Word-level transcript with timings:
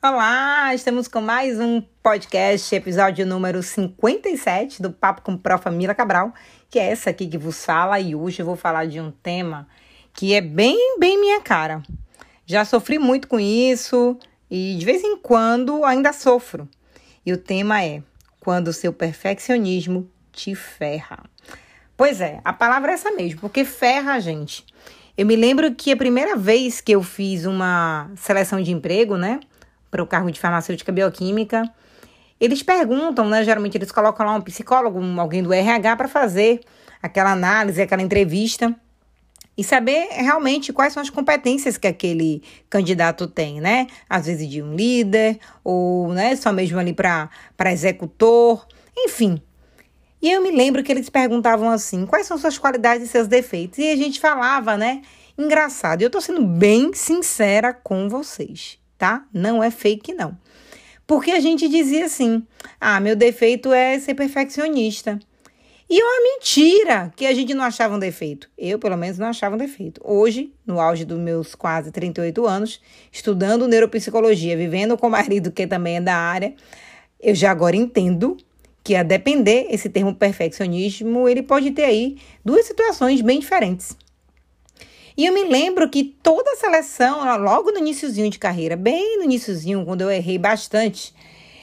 Olá, 0.00 0.72
estamos 0.76 1.08
com 1.08 1.20
mais 1.20 1.58
um 1.58 1.80
podcast, 1.80 2.72
episódio 2.72 3.26
número 3.26 3.60
57 3.60 4.80
do 4.80 4.92
Papo 4.92 5.22
com 5.22 5.36
Prof. 5.36 5.68
Mila 5.70 5.92
Cabral, 5.92 6.32
que 6.70 6.78
é 6.78 6.88
essa 6.88 7.10
aqui 7.10 7.26
que 7.26 7.36
vos 7.36 7.64
fala, 7.64 7.98
e 7.98 8.14
hoje 8.14 8.40
eu 8.40 8.46
vou 8.46 8.54
falar 8.54 8.86
de 8.86 9.00
um 9.00 9.10
tema 9.10 9.66
que 10.14 10.34
é 10.34 10.40
bem, 10.40 10.96
bem 11.00 11.20
minha 11.20 11.40
cara. 11.40 11.82
Já 12.46 12.64
sofri 12.64 12.96
muito 12.96 13.26
com 13.26 13.40
isso 13.40 14.16
e 14.48 14.76
de 14.78 14.86
vez 14.86 15.02
em 15.02 15.16
quando 15.16 15.84
ainda 15.84 16.12
sofro. 16.12 16.68
E 17.26 17.32
o 17.32 17.36
tema 17.36 17.82
é 17.82 18.00
quando 18.38 18.68
o 18.68 18.72
seu 18.72 18.92
perfeccionismo 18.92 20.08
te 20.30 20.54
ferra. 20.54 21.24
Pois 21.96 22.20
é, 22.20 22.40
a 22.44 22.52
palavra 22.52 22.92
é 22.92 22.94
essa 22.94 23.10
mesmo, 23.10 23.40
porque 23.40 23.64
ferra 23.64 24.12
a 24.12 24.20
gente. 24.20 24.64
Eu 25.16 25.26
me 25.26 25.34
lembro 25.34 25.74
que 25.74 25.90
a 25.90 25.96
primeira 25.96 26.36
vez 26.36 26.80
que 26.80 26.92
eu 26.92 27.02
fiz 27.02 27.44
uma 27.44 28.08
seleção 28.14 28.62
de 28.62 28.70
emprego, 28.70 29.16
né? 29.16 29.40
Para 29.90 30.02
o 30.02 30.06
cargo 30.06 30.30
de 30.30 30.40
farmacêutica 30.40 30.92
bioquímica. 30.92 31.70
Eles 32.40 32.62
perguntam, 32.62 33.28
né? 33.28 33.44
Geralmente 33.44 33.76
eles 33.76 33.90
colocam 33.90 34.24
lá 34.24 34.34
um 34.34 34.40
psicólogo, 34.40 35.00
alguém 35.20 35.42
do 35.42 35.52
RH 35.52 35.96
para 35.96 36.08
fazer 36.08 36.60
aquela 37.02 37.32
análise, 37.32 37.82
aquela 37.82 38.02
entrevista 38.02 38.74
e 39.56 39.64
saber 39.64 40.06
realmente 40.12 40.72
quais 40.72 40.92
são 40.92 41.02
as 41.02 41.10
competências 41.10 41.76
que 41.76 41.88
aquele 41.88 42.44
candidato 42.70 43.26
tem, 43.26 43.60
né? 43.60 43.88
Às 44.08 44.26
vezes 44.26 44.48
de 44.48 44.62
um 44.62 44.76
líder 44.76 45.40
ou, 45.64 46.12
né, 46.12 46.36
só 46.36 46.52
mesmo 46.52 46.78
ali 46.78 46.92
para 46.92 47.28
para 47.56 47.72
executor, 47.72 48.64
enfim. 48.96 49.42
E 50.22 50.30
eu 50.30 50.42
me 50.42 50.52
lembro 50.52 50.82
que 50.84 50.92
eles 50.92 51.10
perguntavam 51.10 51.68
assim: 51.70 52.06
quais 52.06 52.26
são 52.26 52.38
suas 52.38 52.56
qualidades 52.56 53.08
e 53.08 53.10
seus 53.10 53.26
defeitos? 53.26 53.80
E 53.80 53.90
a 53.90 53.96
gente 53.96 54.20
falava, 54.20 54.76
né? 54.76 55.02
Engraçado. 55.36 56.02
Eu 56.02 56.10
tô 56.10 56.20
sendo 56.20 56.44
bem 56.44 56.92
sincera 56.94 57.72
com 57.72 58.08
vocês 58.08 58.78
tá? 58.98 59.24
Não 59.32 59.62
é 59.62 59.70
fake, 59.70 60.12
não. 60.12 60.36
Porque 61.06 61.30
a 61.30 61.40
gente 61.40 61.68
dizia 61.68 62.04
assim: 62.04 62.44
ah, 62.78 63.00
meu 63.00 63.16
defeito 63.16 63.72
é 63.72 63.98
ser 63.98 64.14
perfeccionista. 64.14 65.18
E 65.90 65.98
é 65.98 66.04
uma 66.04 66.22
mentira 66.22 67.10
que 67.16 67.24
a 67.24 67.32
gente 67.32 67.54
não 67.54 67.64
achava 67.64 67.94
um 67.94 67.98
defeito. 67.98 68.50
Eu, 68.58 68.78
pelo 68.78 68.94
menos, 68.94 69.16
não 69.16 69.28
achava 69.28 69.54
um 69.54 69.58
defeito. 69.58 70.02
Hoje, 70.04 70.52
no 70.66 70.78
auge 70.78 71.02
dos 71.02 71.18
meus 71.18 71.54
quase 71.54 71.90
38 71.90 72.46
anos, 72.46 72.78
estudando 73.10 73.66
neuropsicologia, 73.66 74.54
vivendo 74.54 74.98
com 74.98 75.06
o 75.06 75.10
marido 75.10 75.50
que 75.50 75.66
também 75.66 75.96
é 75.96 76.00
da 76.02 76.14
área, 76.14 76.54
eu 77.18 77.34
já 77.34 77.50
agora 77.50 77.74
entendo 77.74 78.36
que 78.84 78.94
a 78.94 79.02
depender 79.02 79.68
esse 79.70 79.88
termo 79.88 80.14
perfeccionismo, 80.14 81.26
ele 81.26 81.42
pode 81.42 81.70
ter 81.70 81.84
aí 81.84 82.18
duas 82.44 82.66
situações 82.66 83.22
bem 83.22 83.40
diferentes. 83.40 83.96
E 85.18 85.26
eu 85.26 85.34
me 85.34 85.42
lembro 85.42 85.90
que 85.90 86.04
toda 86.04 86.52
a 86.52 86.54
seleção, 86.54 87.24
logo 87.42 87.72
no 87.72 87.78
iníciozinho 87.78 88.30
de 88.30 88.38
carreira, 88.38 88.76
bem 88.76 89.18
no 89.18 89.24
iníciozinho, 89.24 89.84
quando 89.84 90.02
eu 90.02 90.10
errei 90.12 90.38
bastante, 90.38 91.12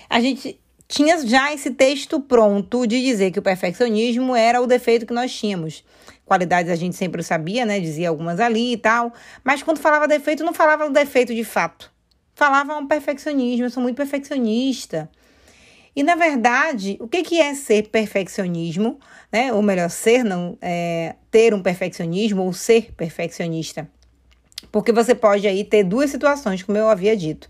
a 0.09 0.19
gente 0.19 0.59
tinha 0.89 1.25
já 1.25 1.53
esse 1.53 1.71
texto 1.71 2.19
pronto 2.19 2.85
de 2.85 3.01
dizer 3.01 3.31
que 3.31 3.39
o 3.39 3.41
perfeccionismo 3.41 4.35
era 4.35 4.61
o 4.61 4.67
defeito 4.67 5.05
que 5.05 5.13
nós 5.13 5.33
tínhamos. 5.33 5.85
Qualidades 6.25 6.69
a 6.69 6.75
gente 6.75 6.97
sempre 6.97 7.23
sabia, 7.23 7.65
né? 7.65 7.79
Dizia 7.79 8.09
algumas 8.09 8.41
ali 8.41 8.73
e 8.73 8.77
tal. 8.77 9.13
Mas 9.41 9.63
quando 9.63 9.77
falava 9.77 10.05
defeito, 10.05 10.43
não 10.43 10.53
falava 10.53 10.87
o 10.87 10.89
defeito 10.89 11.33
de 11.33 11.45
fato. 11.45 11.89
Falava 12.33 12.75
um 12.75 12.85
perfeccionismo, 12.85 13.67
eu 13.67 13.69
sou 13.69 13.81
muito 13.81 13.95
perfeccionista. 13.95 15.09
E 15.95 16.03
na 16.03 16.15
verdade, 16.15 16.97
o 16.99 17.07
que, 17.07 17.23
que 17.23 17.39
é 17.39 17.55
ser 17.55 17.89
perfeccionismo? 17.89 18.99
Né? 19.31 19.53
Ou 19.53 19.61
melhor, 19.61 19.89
ser 19.89 20.23
não 20.23 20.57
é, 20.61 21.15
ter 21.31 21.53
um 21.53 21.61
perfeccionismo 21.61 22.43
ou 22.43 22.51
ser 22.51 22.93
perfeccionista. 22.93 23.89
Porque 24.71 24.91
você 24.91 25.15
pode 25.15 25.47
aí 25.47 25.63
ter 25.63 25.83
duas 25.83 26.09
situações, 26.09 26.61
como 26.61 26.77
eu 26.77 26.89
havia 26.89 27.15
dito. 27.15 27.49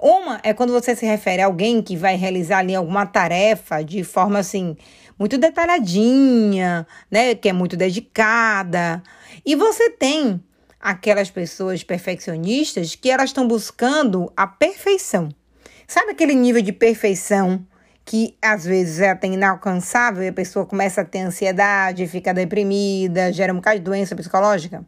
Uma 0.00 0.40
é 0.42 0.52
quando 0.52 0.72
você 0.72 0.96
se 0.96 1.06
refere 1.06 1.40
a 1.40 1.46
alguém 1.46 1.80
que 1.80 1.96
vai 1.96 2.16
realizar 2.16 2.58
ali 2.58 2.74
alguma 2.74 3.06
tarefa 3.06 3.82
de 3.82 4.02
forma 4.02 4.40
assim 4.40 4.76
muito 5.16 5.38
detalhadinha, 5.38 6.86
né, 7.08 7.34
que 7.34 7.48
é 7.48 7.52
muito 7.52 7.76
dedicada. 7.76 9.02
E 9.46 9.54
você 9.54 9.90
tem 9.90 10.42
aquelas 10.80 11.30
pessoas 11.30 11.84
perfeccionistas 11.84 12.94
que 12.94 13.08
elas 13.08 13.30
estão 13.30 13.46
buscando 13.46 14.32
a 14.36 14.46
perfeição. 14.46 15.28
Sabe 15.86 16.10
aquele 16.10 16.34
nível 16.34 16.60
de 16.60 16.72
perfeição 16.72 17.64
que 18.04 18.36
às 18.42 18.64
vezes 18.64 19.00
é 19.00 19.10
até 19.10 19.26
inalcançável 19.26 20.22
e 20.22 20.28
a 20.28 20.32
pessoa 20.32 20.66
começa 20.66 21.00
a 21.00 21.04
ter 21.04 21.20
ansiedade, 21.20 22.06
fica 22.06 22.34
deprimida, 22.34 23.32
gera 23.32 23.52
um 23.52 23.56
bocado 23.56 23.78
de 23.78 23.84
doença 23.84 24.14
psicológica? 24.14 24.84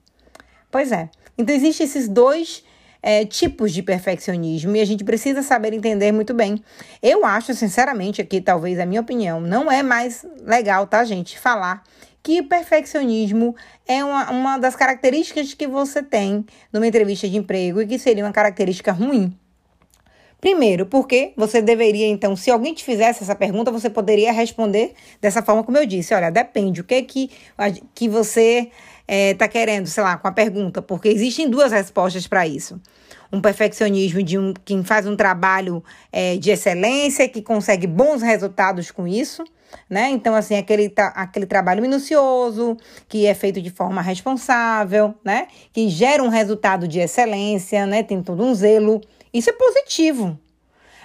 Pois 0.70 0.92
é. 0.92 1.08
Então, 1.38 1.54
existem 1.54 1.86
esses 1.86 2.08
dois 2.08 2.62
é, 3.02 3.24
tipos 3.24 3.72
de 3.72 3.82
perfeccionismo 3.82 4.74
e 4.76 4.80
a 4.80 4.84
gente 4.84 5.04
precisa 5.04 5.42
saber 5.42 5.72
entender 5.72 6.12
muito 6.12 6.34
bem. 6.34 6.62
Eu 7.02 7.24
acho, 7.24 7.54
sinceramente, 7.54 8.20
aqui, 8.20 8.40
talvez 8.40 8.78
a 8.78 8.86
minha 8.86 9.00
opinião, 9.00 9.40
não 9.40 9.70
é 9.70 9.82
mais 9.82 10.26
legal, 10.42 10.86
tá, 10.86 11.04
gente, 11.04 11.38
falar 11.38 11.82
que 12.22 12.42
perfeccionismo 12.42 13.54
é 13.86 14.04
uma, 14.04 14.30
uma 14.32 14.58
das 14.58 14.74
características 14.74 15.54
que 15.54 15.68
você 15.68 16.02
tem 16.02 16.44
numa 16.72 16.84
entrevista 16.84 17.28
de 17.28 17.36
emprego 17.36 17.80
e 17.80 17.86
que 17.86 18.00
seria 18.00 18.24
uma 18.24 18.32
característica 18.32 18.90
ruim. 18.90 19.38
Primeiro, 20.40 20.84
porque 20.84 21.32
você 21.36 21.62
deveria, 21.62 22.06
então, 22.06 22.36
se 22.36 22.50
alguém 22.50 22.74
te 22.74 22.84
fizesse 22.84 23.22
essa 23.22 23.34
pergunta, 23.34 23.70
você 23.70 23.88
poderia 23.88 24.32
responder 24.32 24.92
dessa 25.20 25.42
forma 25.42 25.64
como 25.64 25.78
eu 25.78 25.86
disse. 25.86 26.14
Olha, 26.14 26.30
depende, 26.30 26.82
o 26.82 26.84
que 26.84 26.94
é 26.94 27.02
que, 27.02 27.30
que 27.94 28.08
você 28.08 28.70
está 29.08 29.44
eh, 29.44 29.48
é, 29.48 29.48
querendo, 29.48 29.86
sei 29.86 30.02
lá, 30.02 30.16
com 30.18 30.28
a 30.28 30.32
pergunta, 30.32 30.82
porque 30.82 31.08
existem 31.08 31.48
duas 31.48 31.72
respostas 31.72 32.26
para 32.26 32.46
isso. 32.46 32.80
Um 33.32 33.40
perfeccionismo 33.40 34.22
de 34.22 34.38
um, 34.38 34.52
quem 34.64 34.84
faz 34.84 35.06
um 35.06 35.16
trabalho 35.16 35.82
é, 36.12 36.36
de 36.36 36.50
excelência, 36.50 37.28
que 37.28 37.40
consegue 37.40 37.86
bons 37.86 38.22
resultados 38.22 38.90
com 38.90 39.08
isso, 39.08 39.42
né? 39.88 40.10
Então, 40.10 40.34
assim, 40.34 40.56
aquele, 40.56 40.92
aquele 40.96 41.46
trabalho 41.46 41.82
minucioso, 41.82 42.76
que 43.08 43.26
é 43.26 43.34
feito 43.34 43.60
de 43.60 43.70
forma 43.70 44.00
responsável, 44.00 45.14
né? 45.24 45.48
Que 45.72 45.88
gera 45.88 46.22
um 46.22 46.28
resultado 46.28 46.86
de 46.86 47.00
excelência, 47.00 47.86
né? 47.86 48.02
Tem 48.02 48.22
todo 48.22 48.44
um 48.44 48.54
zelo 48.54 49.00
isso 49.36 49.50
é 49.50 49.52
positivo. 49.52 50.38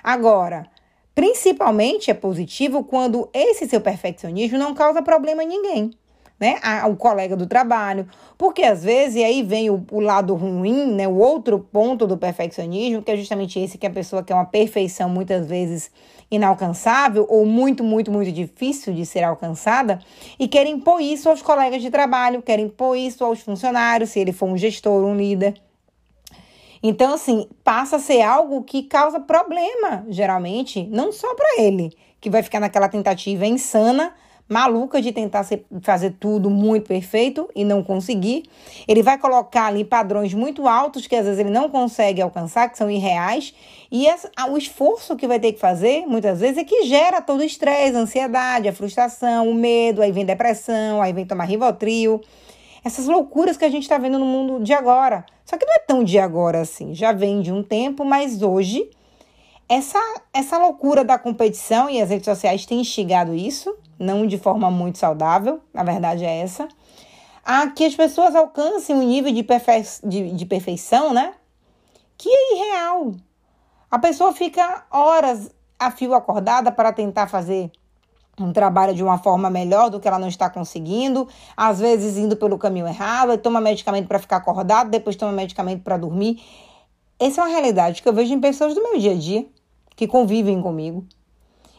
Agora, 0.03 0.65
principalmente 1.13 2.09
é 2.09 2.13
positivo 2.13 2.83
quando 2.83 3.29
esse 3.33 3.67
seu 3.67 3.81
perfeccionismo 3.81 4.57
não 4.57 4.73
causa 4.73 5.01
problema 5.01 5.43
a 5.43 5.45
ninguém. 5.45 5.91
Né, 6.39 6.59
o 6.89 6.95
colega 6.95 7.35
do 7.35 7.45
trabalho, 7.45 8.07
porque 8.35 8.63
às 8.63 8.83
vezes, 8.83 9.17
e 9.17 9.23
aí 9.23 9.43
vem 9.43 9.69
o, 9.69 9.85
o, 9.91 9.99
lado 9.99 10.33
ruim, 10.33 10.91
né, 10.91 11.07
o 11.07 11.15
outro 11.15 11.59
ponto 11.59 12.07
do 12.07 12.17
perfeccionismo, 12.17 13.03
que 13.03 13.11
é 13.11 13.15
justamente 13.15 13.59
esse 13.59 13.77
que 13.77 13.85
a 13.85 13.91
pessoa 13.91 14.23
quer 14.23 14.33
uma 14.33 14.45
perfeição 14.45 15.07
muitas 15.07 15.45
vezes 15.45 15.91
inalcançável 16.31 17.27
ou 17.29 17.45
muito, 17.45 17.83
muito, 17.83 18.09
muito 18.09 18.31
difícil 18.31 18.91
de 18.91 19.05
ser 19.05 19.21
alcançada 19.21 19.99
e 20.39 20.47
quer 20.47 20.65
impor 20.65 20.99
isso 20.99 21.29
aos 21.29 21.43
colegas 21.43 21.79
de 21.79 21.91
trabalho, 21.91 22.41
quer 22.41 22.57
impor 22.57 22.97
isso 22.97 23.23
aos 23.23 23.41
funcionários, 23.41 24.09
se 24.09 24.19
ele 24.19 24.31
for 24.31 24.47
um 24.47 24.57
gestor, 24.57 25.05
um 25.05 25.15
líder. 25.15 25.53
Então, 26.83 27.13
assim, 27.13 27.47
passa 27.63 27.97
a 27.97 27.99
ser 27.99 28.21
algo 28.21 28.63
que 28.63 28.83
causa 28.83 29.19
problema, 29.19 30.05
geralmente, 30.09 30.83
não 30.87 31.11
só 31.11 31.35
para 31.35 31.61
ele, 31.61 31.95
que 32.19 32.29
vai 32.29 32.41
ficar 32.41 32.59
naquela 32.59 32.89
tentativa 32.89 33.45
insana, 33.45 34.13
maluca 34.49 35.01
de 35.01 35.13
tentar 35.13 35.43
ser, 35.43 35.65
fazer 35.81 36.15
tudo 36.19 36.49
muito 36.49 36.87
perfeito 36.87 37.47
e 37.55 37.63
não 37.63 37.81
conseguir. 37.81 38.43
Ele 38.85 39.01
vai 39.01 39.17
colocar 39.17 39.67
ali 39.67 39.85
padrões 39.85 40.33
muito 40.33 40.67
altos 40.67 41.07
que 41.07 41.15
às 41.15 41.25
vezes 41.25 41.39
ele 41.39 41.49
não 41.49 41.69
consegue 41.69 42.21
alcançar, 42.21 42.67
que 42.67 42.77
são 42.77 42.89
irreais, 42.91 43.53
e 43.89 44.07
o 44.49 44.57
esforço 44.57 45.15
que 45.15 45.27
vai 45.27 45.39
ter 45.39 45.53
que 45.53 45.59
fazer, 45.59 46.05
muitas 46.05 46.39
vezes, 46.39 46.57
é 46.57 46.63
que 46.63 46.83
gera 46.83 47.21
todo 47.21 47.41
o 47.41 47.43
estresse, 47.43 47.95
a 47.95 47.99
ansiedade, 47.99 48.67
a 48.67 48.73
frustração, 48.73 49.49
o 49.49 49.53
medo, 49.53 50.01
aí 50.01 50.11
vem 50.11 50.25
depressão, 50.25 51.01
aí 51.01 51.13
vem 51.13 51.25
tomar 51.25 51.45
Rivotril 51.45 52.21
essas 52.83 53.07
loucuras 53.07 53.57
que 53.57 53.65
a 53.65 53.69
gente 53.69 53.83
está 53.83 53.97
vendo 53.97 54.17
no 54.17 54.25
mundo 54.25 54.63
de 54.63 54.73
agora. 54.73 55.25
Só 55.45 55.57
que 55.57 55.65
não 55.65 55.73
é 55.73 55.79
tão 55.79 56.03
de 56.03 56.17
agora 56.17 56.61
assim, 56.61 56.93
já 56.95 57.11
vem 57.11 57.41
de 57.41 57.51
um 57.51 57.61
tempo, 57.63 58.03
mas 58.03 58.41
hoje 58.41 58.89
essa, 59.69 59.99
essa 60.33 60.57
loucura 60.57 61.03
da 61.03 61.17
competição 61.17 61.89
e 61.89 62.01
as 62.01 62.09
redes 62.09 62.25
sociais 62.25 62.65
têm 62.65 62.81
instigado 62.81 63.33
isso, 63.33 63.73
não 63.97 64.27
de 64.27 64.37
forma 64.37 64.69
muito 64.69 64.97
saudável, 64.97 65.61
na 65.73 65.83
verdade 65.83 66.25
é 66.25 66.39
essa, 66.39 66.67
a 67.43 67.67
que 67.67 67.85
as 67.85 67.95
pessoas 67.95 68.35
alcancem 68.35 68.95
um 68.95 69.03
nível 69.03 69.33
de, 69.33 69.43
perfe 69.43 70.05
de, 70.05 70.31
de 70.31 70.45
perfeição, 70.45 71.13
né? 71.13 71.33
Que 72.17 72.29
é 72.29 72.55
irreal. 72.55 73.13
A 73.89 73.97
pessoa 73.97 74.31
fica 74.31 74.85
horas 74.91 75.49
a 75.79 75.89
fio 75.89 76.13
acordada 76.13 76.71
para 76.71 76.93
tentar 76.93 77.27
fazer 77.27 77.71
trabalho 78.53 78.93
de 78.93 79.03
uma 79.03 79.17
forma 79.17 79.49
melhor 79.49 79.89
do 79.89 79.99
que 79.99 80.07
ela 80.07 80.17
não 80.17 80.27
está 80.27 80.49
conseguindo, 80.49 81.27
às 81.55 81.79
vezes 81.79 82.17
indo 82.17 82.35
pelo 82.37 82.57
caminho 82.57 82.87
errado, 82.87 83.37
toma 83.37 83.59
medicamento 83.59 84.07
para 84.07 84.19
ficar 84.19 84.37
acordado, 84.37 84.89
depois 84.89 85.15
toma 85.15 85.31
medicamento 85.31 85.83
para 85.83 85.97
dormir. 85.97 86.41
Essa 87.19 87.41
é 87.41 87.43
uma 87.43 87.49
realidade 87.51 88.01
que 88.01 88.09
eu 88.09 88.13
vejo 88.13 88.33
em 88.33 88.39
pessoas 88.39 88.73
do 88.73 88.81
meu 88.81 88.97
dia 88.97 89.11
a 89.11 89.15
dia 89.15 89.45
que 89.95 90.07
convivem 90.07 90.61
comigo. 90.61 91.05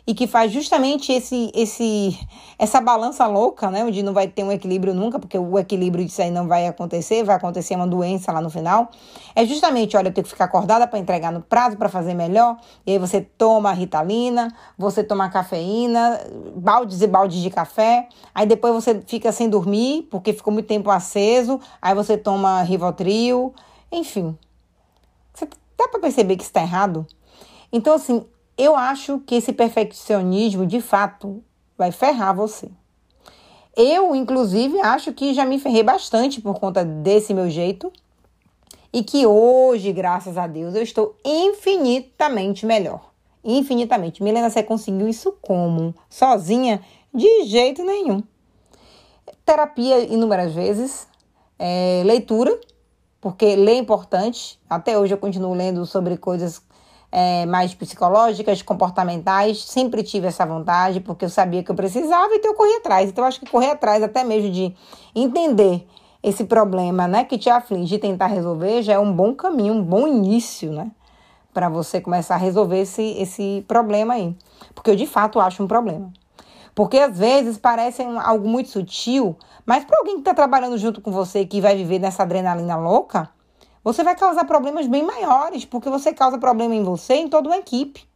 E 0.05 0.15
que 0.15 0.27
faz 0.27 0.51
justamente 0.51 1.13
esse, 1.13 1.53
esse, 1.55 2.19
essa 2.59 2.81
balança 2.81 3.25
louca, 3.27 3.71
né? 3.71 3.85
Onde 3.85 4.03
não 4.03 4.13
vai 4.13 4.27
ter 4.27 4.43
um 4.43 4.51
equilíbrio 4.51 4.93
nunca, 4.93 5.17
porque 5.17 5.39
o 5.39 5.57
equilíbrio 5.59 6.05
disso 6.05 6.21
aí 6.21 6.31
não 6.31 6.49
vai 6.49 6.67
acontecer, 6.67 7.23
vai 7.23 7.37
acontecer 7.37 7.77
uma 7.77 7.87
doença 7.87 8.33
lá 8.33 8.41
no 8.41 8.51
final. 8.51 8.91
É 9.35 9.47
justamente, 9.47 9.97
olha, 9.97 10.09
eu 10.09 10.13
tenho 10.13 10.25
que 10.25 10.31
ficar 10.31 10.47
acordada 10.47 10.89
para 10.89 10.99
entregar 10.99 11.31
no 11.31 11.41
prazo, 11.41 11.77
para 11.77 11.89
fazer 11.89 12.15
melhor. 12.15 12.57
E 12.85 12.93
aí 12.93 12.99
você 12.99 13.21
toma 13.21 13.73
ritalina, 13.73 14.53
você 14.77 15.05
toma 15.05 15.31
cafeína, 15.31 16.21
baldes 16.57 17.01
e 17.01 17.07
baldes 17.07 17.41
de 17.41 17.51
café. 17.51 18.09
Aí 18.35 18.45
depois 18.45 18.75
você 18.75 19.01
fica 19.07 19.31
sem 19.31 19.49
dormir, 19.49 20.09
porque 20.11 20.33
ficou 20.33 20.53
muito 20.53 20.67
tempo 20.67 20.91
aceso. 20.91 21.61
Aí 21.81 21.95
você 21.95 22.19
toma 22.19 22.63
Rivotril, 22.63 23.55
enfim. 23.93 24.37
Você 25.33 25.49
dá 25.79 25.87
para 25.87 26.01
perceber 26.01 26.37
que 26.37 26.43
está 26.43 26.61
errado? 26.61 27.07
Então, 27.73 27.95
assim, 27.95 28.27
eu 28.57 28.77
acho 28.77 29.19
que 29.21 29.35
esse 29.35 29.53
perfeccionismo, 29.53 30.67
de 30.67 30.81
fato, 30.81 31.43
vai 31.77 31.91
ferrar 31.91 32.35
você. 32.35 32.71
Eu, 33.77 34.15
inclusive, 34.15 34.79
acho 34.81 35.13
que 35.13 35.33
já 35.33 35.47
me 35.47 35.59
ferrei 35.59 35.83
bastante 35.83 36.41
por 36.41 36.59
conta 36.59 36.85
desse 36.85 37.33
meu 37.33 37.49
jeito. 37.49 37.91
E 38.93 39.03
que 39.03 39.27
hoje, 39.27 39.91
graças 39.93 40.37
a 40.37 40.47
Deus, 40.47 40.75
eu 40.75 40.83
estou 40.83 41.17
infinitamente 41.25 42.67
melhor. 42.67 43.11
Infinitamente. 43.43 44.23
Milena, 44.23 44.51
você 44.51 44.63
conseguiu 44.63 45.09
isso 45.09 45.35
como? 45.41 45.95
Sozinha? 46.11 46.83
De 47.13 47.45
jeito 47.45 47.83
nenhum. 47.83 48.23
Terapia 49.47 50.01
inúmeras 50.01 50.53
vezes. 50.53 51.09
É, 51.59 52.03
leitura, 52.05 52.59
porque 53.21 53.57
ler 53.57 53.73
é 53.73 53.77
importante. 53.77 54.61
Até 54.69 54.99
hoje 54.99 55.15
eu 55.15 55.19
continuo 55.19 55.55
lendo 55.55 55.87
sobre 55.87 56.19
coisas 56.19 56.63
é, 57.13 57.45
mais 57.45 57.75
psicológicas, 57.75 58.63
comportamentais. 58.63 59.63
Sempre 59.65 60.03
tive 60.03 60.27
essa 60.27 60.47
vontade, 60.47 60.99
porque 60.99 61.27
eu 61.27 61.29
sabia 61.29 61.63
que 61.63 61.71
eu 61.71 61.75
precisava, 61.75 62.35
então 62.35 62.53
eu 62.53 62.57
corri 62.57 62.75
atrás. 62.77 63.11
Então, 63.11 63.23
eu 63.23 63.29
acho 63.29 63.39
que 63.39 63.51
correr 63.51 63.71
atrás, 63.71 64.03
até 64.03 64.25
mesmo 64.25 64.51
de 64.51 64.75
entender 65.15 65.87
esse 66.23 66.45
problema 66.45 67.07
né, 67.07 67.25
que 67.25 67.37
te 67.37 67.51
aflige 67.51 67.97
e 67.97 67.99
tentar 67.99 68.29
resolver, 68.29 68.83
já 68.83 68.95
é 68.95 68.99
um 68.99 69.13
bom 69.13 69.35
caminho, 69.35 69.75
um 69.75 69.83
bom 69.83 70.09
início, 70.09 70.73
né? 70.73 70.91
Para 71.53 71.69
você 71.69 72.01
começar 72.01 72.37
a 72.37 72.39
resolver 72.39 72.81
esse, 72.81 73.03
esse 73.19 73.63
problema 73.69 74.15
aí. 74.15 74.35
Porque 74.75 74.91
eu, 74.91 74.97
de 74.97 75.07
fato, 75.07 75.39
acho 75.39 75.63
um 75.63 75.67
problema. 75.67 76.11
Porque 76.75 76.99
às 76.99 77.19
vezes 77.19 77.59
parece 77.59 78.03
algo 78.03 78.49
muito 78.49 78.71
sutil, 78.71 79.37
mas 79.67 79.85
para 79.85 79.99
alguém 79.99 80.15
que 80.15 80.21
está 80.21 80.33
trabalhando 80.33 80.79
junto 80.79 81.03
com 81.03 81.11
você, 81.11 81.45
que 81.45 81.61
vai 81.61 81.77
viver 81.77 81.99
nessa 81.99 82.23
adrenalina 82.23 82.77
louca, 82.77 83.29
você 83.83 84.03
vai 84.05 84.15
causar 84.15 84.45
problemas 84.45 84.87
bem 84.87 85.03
maiores, 85.03 85.65
porque 85.65 85.91
você 85.91 86.13
causa 86.13 86.39
problema 86.39 86.75
em 86.75 86.83
você 86.83 87.15
e 87.15 87.21
em 87.21 87.29
toda 87.29 87.49
uma 87.49 87.59
equipe. 87.59 88.07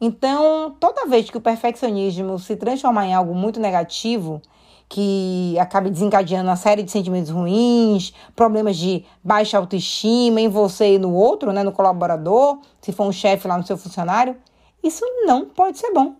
Então, 0.00 0.76
toda 0.78 1.06
vez 1.06 1.30
que 1.30 1.38
o 1.38 1.40
perfeccionismo 1.40 2.38
se 2.38 2.56
transformar 2.56 3.06
em 3.06 3.14
algo 3.14 3.34
muito 3.34 3.58
negativo, 3.58 4.42
que 4.88 5.56
acabe 5.58 5.90
desencadeando 5.90 6.48
uma 6.48 6.56
série 6.56 6.82
de 6.82 6.90
sentimentos 6.90 7.30
ruins, 7.30 8.12
problemas 8.34 8.76
de 8.76 9.04
baixa 9.24 9.56
autoestima 9.56 10.40
em 10.40 10.48
você 10.48 10.94
e 10.94 10.98
no 10.98 11.14
outro, 11.14 11.52
né, 11.52 11.62
no 11.62 11.72
colaborador, 11.72 12.58
se 12.80 12.92
for 12.92 13.06
um 13.06 13.12
chefe 13.12 13.48
lá 13.48 13.56
no 13.56 13.66
seu 13.66 13.76
funcionário, 13.76 14.36
isso 14.82 15.04
não 15.24 15.46
pode 15.46 15.78
ser 15.78 15.92
bom. 15.92 16.14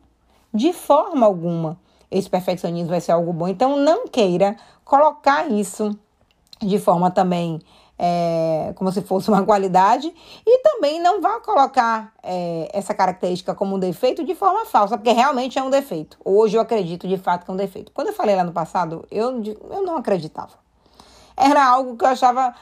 De 0.52 0.72
forma 0.72 1.26
alguma, 1.26 1.78
esse 2.10 2.30
perfeccionismo 2.30 2.88
vai 2.88 3.00
ser 3.00 3.12
algo 3.12 3.32
bom. 3.32 3.46
Então, 3.46 3.76
não 3.76 4.08
queira 4.08 4.56
colocar 4.84 5.50
isso 5.50 5.96
de 6.60 6.78
forma 6.78 7.10
também 7.10 7.60
é, 7.98 8.72
como 8.76 8.90
se 8.92 9.02
fosse 9.02 9.28
uma 9.28 9.42
qualidade, 9.46 10.12
e 10.46 10.58
também 10.58 11.00
não 11.00 11.20
vá 11.20 11.40
colocar 11.40 12.12
é, 12.22 12.68
essa 12.72 12.94
característica 12.94 13.54
como 13.54 13.76
um 13.76 13.78
defeito 13.78 14.24
de 14.24 14.34
forma 14.34 14.66
falsa, 14.66 14.96
porque 14.96 15.12
realmente 15.12 15.58
é 15.58 15.62
um 15.62 15.70
defeito. 15.70 16.18
Hoje 16.24 16.56
eu 16.56 16.60
acredito 16.60 17.08
de 17.08 17.16
fato 17.16 17.44
que 17.44 17.50
é 17.50 17.54
um 17.54 17.56
defeito. 17.56 17.92
Quando 17.92 18.08
eu 18.08 18.14
falei 18.14 18.36
lá 18.36 18.44
no 18.44 18.52
passado, 18.52 19.06
eu, 19.10 19.42
eu 19.70 19.82
não 19.82 19.96
acreditava. 19.96 20.66
Era 21.36 21.66
algo 21.66 21.96
que 21.96 22.04
eu 22.04 22.08
achava 22.08 22.54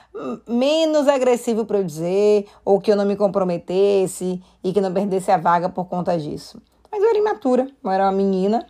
menos 0.49 1.07
agressivo 1.07 1.65
para 1.65 1.79
eu 1.79 1.85
dizer, 1.85 2.49
ou 2.65 2.81
que 2.81 2.91
eu 2.91 2.97
não 2.97 3.05
me 3.05 3.15
comprometesse 3.15 4.43
e 4.65 4.73
que 4.73 4.81
não 4.81 4.93
perdesse 4.93 5.31
a 5.31 5.37
vaga 5.37 5.69
por 5.69 5.85
conta 5.85 6.19
disso. 6.19 6.61
Mas 6.91 7.01
eu 7.03 7.09
era 7.09 7.19
imatura, 7.19 7.69
eu 7.83 7.91
era 7.91 8.05
uma 8.05 8.13
menina, 8.13 8.67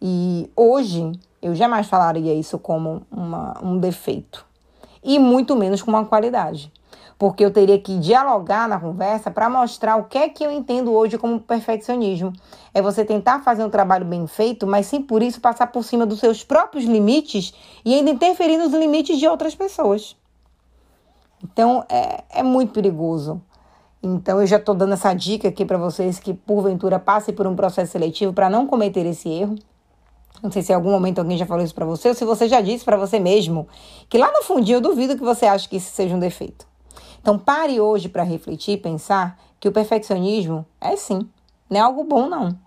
e 0.00 0.48
hoje 0.54 1.10
eu 1.42 1.54
jamais 1.54 1.88
falaria 1.88 2.32
isso 2.32 2.58
como 2.58 3.02
uma, 3.10 3.58
um 3.60 3.78
defeito 3.78 4.49
e 5.02 5.18
muito 5.18 5.56
menos 5.56 5.82
com 5.82 5.90
uma 5.90 6.04
qualidade. 6.04 6.72
Porque 7.18 7.44
eu 7.44 7.50
teria 7.50 7.78
que 7.78 7.98
dialogar 7.98 8.66
na 8.66 8.80
conversa 8.80 9.30
para 9.30 9.50
mostrar 9.50 9.96
o 9.96 10.04
que 10.04 10.16
é 10.16 10.28
que 10.28 10.42
eu 10.42 10.50
entendo 10.50 10.92
hoje 10.92 11.18
como 11.18 11.38
perfeccionismo. 11.38 12.32
É 12.72 12.80
você 12.80 13.04
tentar 13.04 13.40
fazer 13.40 13.62
um 13.62 13.68
trabalho 13.68 14.06
bem 14.06 14.26
feito, 14.26 14.66
mas 14.66 14.86
sem 14.86 15.02
por 15.02 15.22
isso 15.22 15.40
passar 15.40 15.66
por 15.66 15.84
cima 15.84 16.06
dos 16.06 16.18
seus 16.18 16.42
próprios 16.42 16.84
limites 16.84 17.52
e 17.84 17.94
ainda 17.94 18.10
interferir 18.10 18.56
nos 18.56 18.72
limites 18.72 19.18
de 19.18 19.28
outras 19.28 19.54
pessoas. 19.54 20.16
Então 21.44 21.84
é, 21.88 22.24
é 22.30 22.42
muito 22.42 22.72
perigoso. 22.72 23.40
Então 24.02 24.40
eu 24.40 24.46
já 24.46 24.56
estou 24.56 24.74
dando 24.74 24.94
essa 24.94 25.12
dica 25.12 25.48
aqui 25.48 25.64
para 25.64 25.76
vocês 25.76 26.18
que 26.18 26.32
porventura 26.32 26.98
passem 26.98 27.34
por 27.34 27.46
um 27.46 27.54
processo 27.54 27.92
seletivo 27.92 28.32
para 28.32 28.48
não 28.48 28.66
cometer 28.66 29.04
esse 29.04 29.28
erro. 29.28 29.56
Não 30.42 30.50
sei 30.50 30.62
se 30.62 30.72
em 30.72 30.74
algum 30.74 30.90
momento 30.90 31.18
alguém 31.18 31.36
já 31.36 31.44
falou 31.44 31.62
isso 31.62 31.74
para 31.74 31.84
você 31.84 32.08
ou 32.08 32.14
se 32.14 32.24
você 32.24 32.48
já 32.48 32.60
disse 32.60 32.84
para 32.84 32.96
você 32.96 33.18
mesmo 33.18 33.68
que 34.08 34.16
lá 34.16 34.30
no 34.32 34.42
fundinho 34.42 34.76
eu 34.76 34.80
duvido 34.80 35.16
que 35.16 35.22
você 35.22 35.46
ache 35.46 35.68
que 35.68 35.76
isso 35.76 35.92
seja 35.92 36.14
um 36.14 36.18
defeito. 36.18 36.66
Então 37.20 37.38
pare 37.38 37.80
hoje 37.80 38.08
para 38.08 38.22
refletir 38.22 38.72
e 38.72 38.78
pensar 38.78 39.38
que 39.58 39.68
o 39.68 39.72
perfeccionismo 39.72 40.64
é 40.80 40.96
sim, 40.96 41.28
não 41.68 41.78
é 41.78 41.80
algo 41.80 42.04
bom 42.04 42.28
não. 42.28 42.58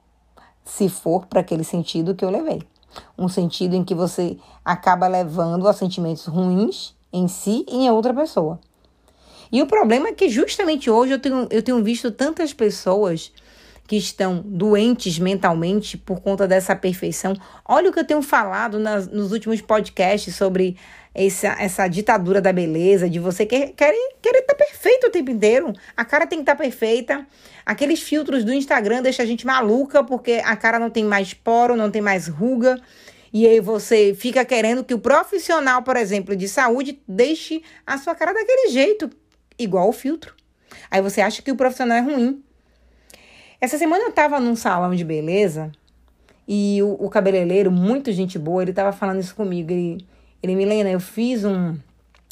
Se 0.64 0.88
for 0.88 1.25
para 1.25 1.42
aquele 1.42 1.64
sentido 1.64 2.16
que 2.16 2.24
eu 2.24 2.30
levei. 2.30 2.62
Um 3.18 3.28
sentido 3.28 3.75
em 3.75 3.84
que 3.84 3.96
você 3.96 4.38
acaba 4.64 5.08
levando 5.08 5.68
a 5.68 5.74
sentimentos 5.74 6.25
ruins 6.25 6.96
em 7.12 7.28
si 7.28 7.66
e 7.68 7.86
em 7.86 7.90
outra 7.90 8.14
pessoa. 8.14 8.60
E 9.52 9.62
o 9.62 9.68
problema 9.68 10.08
é 10.08 10.14
que 10.14 10.30
justamente 10.30 10.90
hoje 10.90 11.14
eu 11.14 11.20
tenho, 11.20 11.48
eu 11.50 11.62
tenho 11.62 11.84
visto 11.84 12.12
tantas 12.12 12.54
pessoas 12.54 13.31
que 13.88 13.98
estão 13.98 14.42
doentes 14.46 15.20
mentalmente 15.20 15.98
por 15.98 16.22
conta 16.22 16.48
dessa 16.48 16.76
perfeição. 16.76 17.36
Olha 17.66 17.90
o 17.90 17.94
que 17.94 18.00
eu 18.00 18.06
tenho 18.06 18.22
falado 18.22 18.80
nas, 18.80 19.08
nos 19.08 19.32
últimos 19.32 19.62
podcasts 19.62 20.36
sobre 20.36 20.78
essa, 21.14 21.56
essa 21.60 21.88
ditadura 21.88 22.42
da 22.42 22.52
beleza, 22.52 23.10
de 23.10 23.20
você 23.20 23.46
querer 23.46 23.74
querer 23.74 24.16
querer 24.22 24.40
estar 24.40 24.56
perfeito 24.56 25.08
o 25.08 25.10
tempo 25.12 25.32
inteiro. 25.32 25.74
A 25.96 26.04
cara 26.06 26.26
tem 26.26 26.40
que 26.40 26.44
estar 26.44 26.56
tá 26.56 26.64
perfeita. 26.64 27.28
Aqueles 27.66 28.02
filtros 28.02 28.44
do 28.44 28.54
Instagram 28.54 29.02
deixam 29.02 29.24
a 29.24 29.28
gente 29.28 29.46
maluca 29.46 30.04
porque 30.04 30.42
a 30.44 30.56
cara 30.56 30.80
não 30.80 30.90
tem 30.90 31.04
mais 31.04 31.34
poro, 31.34 31.76
não 31.76 31.92
tem 31.92 32.02
mais 32.02 32.28
ruga. 32.28 32.82
E 33.32 33.48
aí 33.48 33.60
você 33.60 34.14
fica 34.14 34.46
querendo 34.46 34.84
que 34.84 34.94
o 34.94 35.00
profissional, 35.00 35.82
por 35.82 35.98
exemplo, 35.98 36.36
de 36.36 36.48
saúde, 36.48 37.02
deixe 37.08 37.64
a 37.86 37.98
sua 37.98 38.14
cara 38.14 38.32
daquele 38.32 38.70
jeito, 38.70 39.10
igual 39.58 39.90
o 39.90 39.94
filtro. 39.94 40.36
Aí 40.90 41.02
você 41.02 41.20
acha 41.20 41.42
que 41.42 41.52
o 41.52 41.56
profissional 41.56 41.98
é 41.98 42.02
ruim. 42.02 42.44
Essa 43.63 43.77
semana 43.77 44.03
eu 44.03 44.12
tava 44.12 44.41
num 44.41 44.58
salão 44.58 44.93
de 44.93 45.05
beleza 45.05 45.72
e 46.46 46.84
o, 46.84 47.05
o 47.05 47.10
cabeleireiro, 47.10 47.72
muito 47.72 48.12
gente 48.12 48.38
boa, 48.38 48.62
ele 48.62 48.74
tava 48.74 48.91
falando 48.91 49.22
isso 49.22 49.34
comigo. 49.34 49.72
Ele, 49.72 50.05
ele 50.43 50.53
Milena, 50.53 50.89
eu 50.89 51.00
fiz 51.00 51.46
um. 51.46 51.77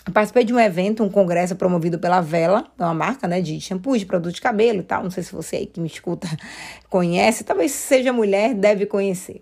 Eu 0.06 0.12
participei 0.12 0.44
de 0.44 0.54
um 0.54 0.60
evento, 0.60 1.02
um 1.02 1.10
congresso 1.10 1.56
promovido 1.56 1.98
pela 1.98 2.20
Vela, 2.20 2.66
é 2.78 2.84
uma 2.84 2.94
marca 2.94 3.30
né, 3.30 3.40
de 3.40 3.62
shampoo, 3.62 3.98
de 3.98 4.06
produto 4.06 4.36
de 4.36 4.42
cabelo 4.42 4.80
e 4.80 4.84
tal. 4.84 5.04
Não 5.04 5.10
sei 5.10 5.24
se 5.24 5.32
você 5.32 5.56
aí 5.56 5.66
que 5.68 5.80
me 5.80 5.88
escuta 5.88 6.28
conhece, 6.92 7.46
talvez 7.46 7.72
seja 7.72 8.12
mulher, 8.12 8.54
deve 8.54 8.86
conhecer. 8.86 9.42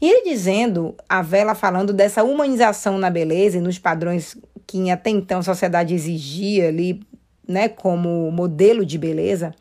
E 0.00 0.08
ele 0.08 0.30
dizendo, 0.30 0.94
a 1.08 1.20
Vela 1.20 1.56
falando 1.56 1.92
dessa 1.92 2.22
humanização 2.22 2.96
na 2.96 3.10
beleza 3.10 3.58
e 3.58 3.60
nos 3.60 3.76
padrões 3.76 4.36
que 4.68 4.88
até 4.88 5.10
então 5.10 5.40
a 5.40 5.42
sociedade 5.42 5.94
exigia 5.94 6.68
ali, 6.68 7.00
né, 7.44 7.68
como 7.68 8.30
modelo 8.30 8.86
de 8.86 8.96
beleza. 8.96 9.52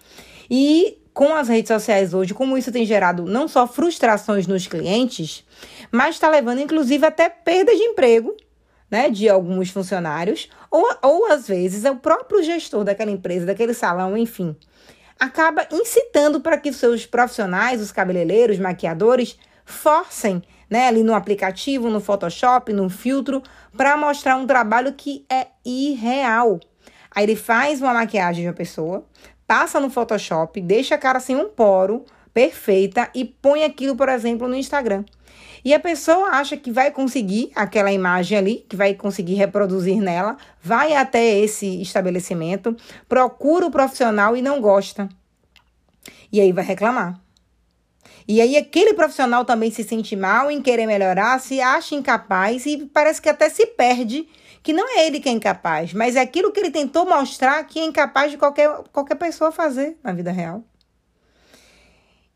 E 0.48 1.00
com 1.14 1.36
as 1.36 1.48
redes 1.48 1.68
sociais 1.68 2.14
hoje, 2.14 2.34
como 2.34 2.58
isso 2.58 2.72
tem 2.72 2.86
gerado 2.86 3.26
não 3.26 3.48
só 3.48 3.68
frustrações 3.68 4.48
nos 4.48 4.68
clientes, 4.68 5.46
mas 5.92 6.16
está 6.16 6.30
levando 6.30 6.60
inclusive 6.60 7.06
até 7.06 7.30
perda 7.30 7.76
de 7.76 7.82
emprego 7.82 8.36
né, 8.94 9.10
de 9.10 9.28
alguns 9.28 9.72
funcionários, 9.72 10.48
ou, 10.70 10.88
ou 11.02 11.26
às 11.32 11.48
vezes 11.48 11.84
é 11.84 11.90
o 11.90 11.96
próprio 11.96 12.44
gestor 12.44 12.84
daquela 12.84 13.10
empresa, 13.10 13.44
daquele 13.44 13.74
salão, 13.74 14.16
enfim, 14.16 14.56
acaba 15.20 15.68
incitando 15.72 16.40
para 16.40 16.60
que 16.60 16.72
seus 16.72 17.04
profissionais, 17.04 17.82
os 17.82 17.92
cabeleireiros, 17.92 18.60
maquiadores, 18.60 19.36
forcem 19.66 20.44
né, 20.70 20.88
ali 20.88 21.02
no 21.02 21.16
aplicativo, 21.16 21.90
no 21.90 22.00
Photoshop, 22.00 22.72
no 22.72 22.88
filtro, 22.88 23.42
para 23.76 23.98
mostrar 23.98 24.36
um 24.36 24.46
trabalho 24.46 24.94
que 24.94 25.26
é 25.28 25.48
irreal. 25.66 26.60
Aí 27.10 27.26
ele 27.26 27.36
faz 27.36 27.82
uma 27.82 27.96
maquiagem 27.96 28.44
de 28.44 28.48
uma 28.48 28.54
pessoa, 28.54 29.08
passa 29.54 29.80
no 29.80 29.88
Photoshop, 29.88 30.60
deixa 30.60 30.96
a 30.96 30.98
cara 30.98 31.20
sem 31.20 31.36
um 31.36 31.48
poro, 31.48 32.04
perfeita, 32.34 33.08
e 33.14 33.24
põe 33.24 33.64
aquilo, 33.64 33.96
por 33.96 34.10
exemplo, 34.10 34.48
no 34.48 34.56
Instagram. 34.56 35.06
E 35.64 35.76
a 35.76 35.80
pessoa 35.80 36.30
acha 36.30 36.58
que 36.58 36.72
vai 36.72 36.90
conseguir 36.90 37.52
aquela 37.54 37.92
imagem 37.92 38.36
ali, 38.36 38.66
que 38.68 38.76
vai 38.76 38.96
conseguir 38.96 39.36
reproduzir 39.36 40.02
nela, 40.02 40.38
vai 40.60 40.96
até 40.96 41.38
esse 41.38 41.80
estabelecimento, 41.84 42.76
procura 43.08 43.68
o 43.68 43.70
profissional 43.70 44.36
e 44.36 44.42
não 44.42 44.60
gosta. 44.60 45.08
E 46.32 46.42
aí 46.42 46.52
vai 46.52 46.66
reclamar. 46.66 47.22
E 48.28 48.42
aí 48.42 48.58
aquele 48.58 48.96
profissional 48.96 49.46
também 49.46 49.70
se 49.70 49.84
sente 49.84 50.16
mal 50.16 50.50
em 50.50 50.64
querer 50.64 50.88
melhorar, 50.88 51.40
se 51.40 51.62
acha 51.62 51.94
incapaz 51.94 52.66
e 52.66 52.90
parece 52.92 53.22
que 53.22 53.30
até 53.30 53.50
se 53.50 53.68
perde 53.68 54.28
que 54.64 54.72
não 54.72 54.98
é 54.98 55.06
ele 55.06 55.20
que 55.20 55.28
é 55.28 55.32
incapaz, 55.34 55.94
mas 55.94 56.16
é 56.16 56.22
aquilo 56.22 56.52
que 56.52 56.60
ele 56.62 56.72
tentou 56.72 57.06
mostrar 57.06 57.62
que 57.66 57.80
é 57.80 57.84
incapaz 57.84 58.32
de 58.32 58.38
qualquer, 58.38 58.70
qualquer 58.94 59.16
pessoa 59.16 59.52
fazer 59.52 59.98
na 60.02 60.14
vida 60.14 60.32
real. 60.32 60.64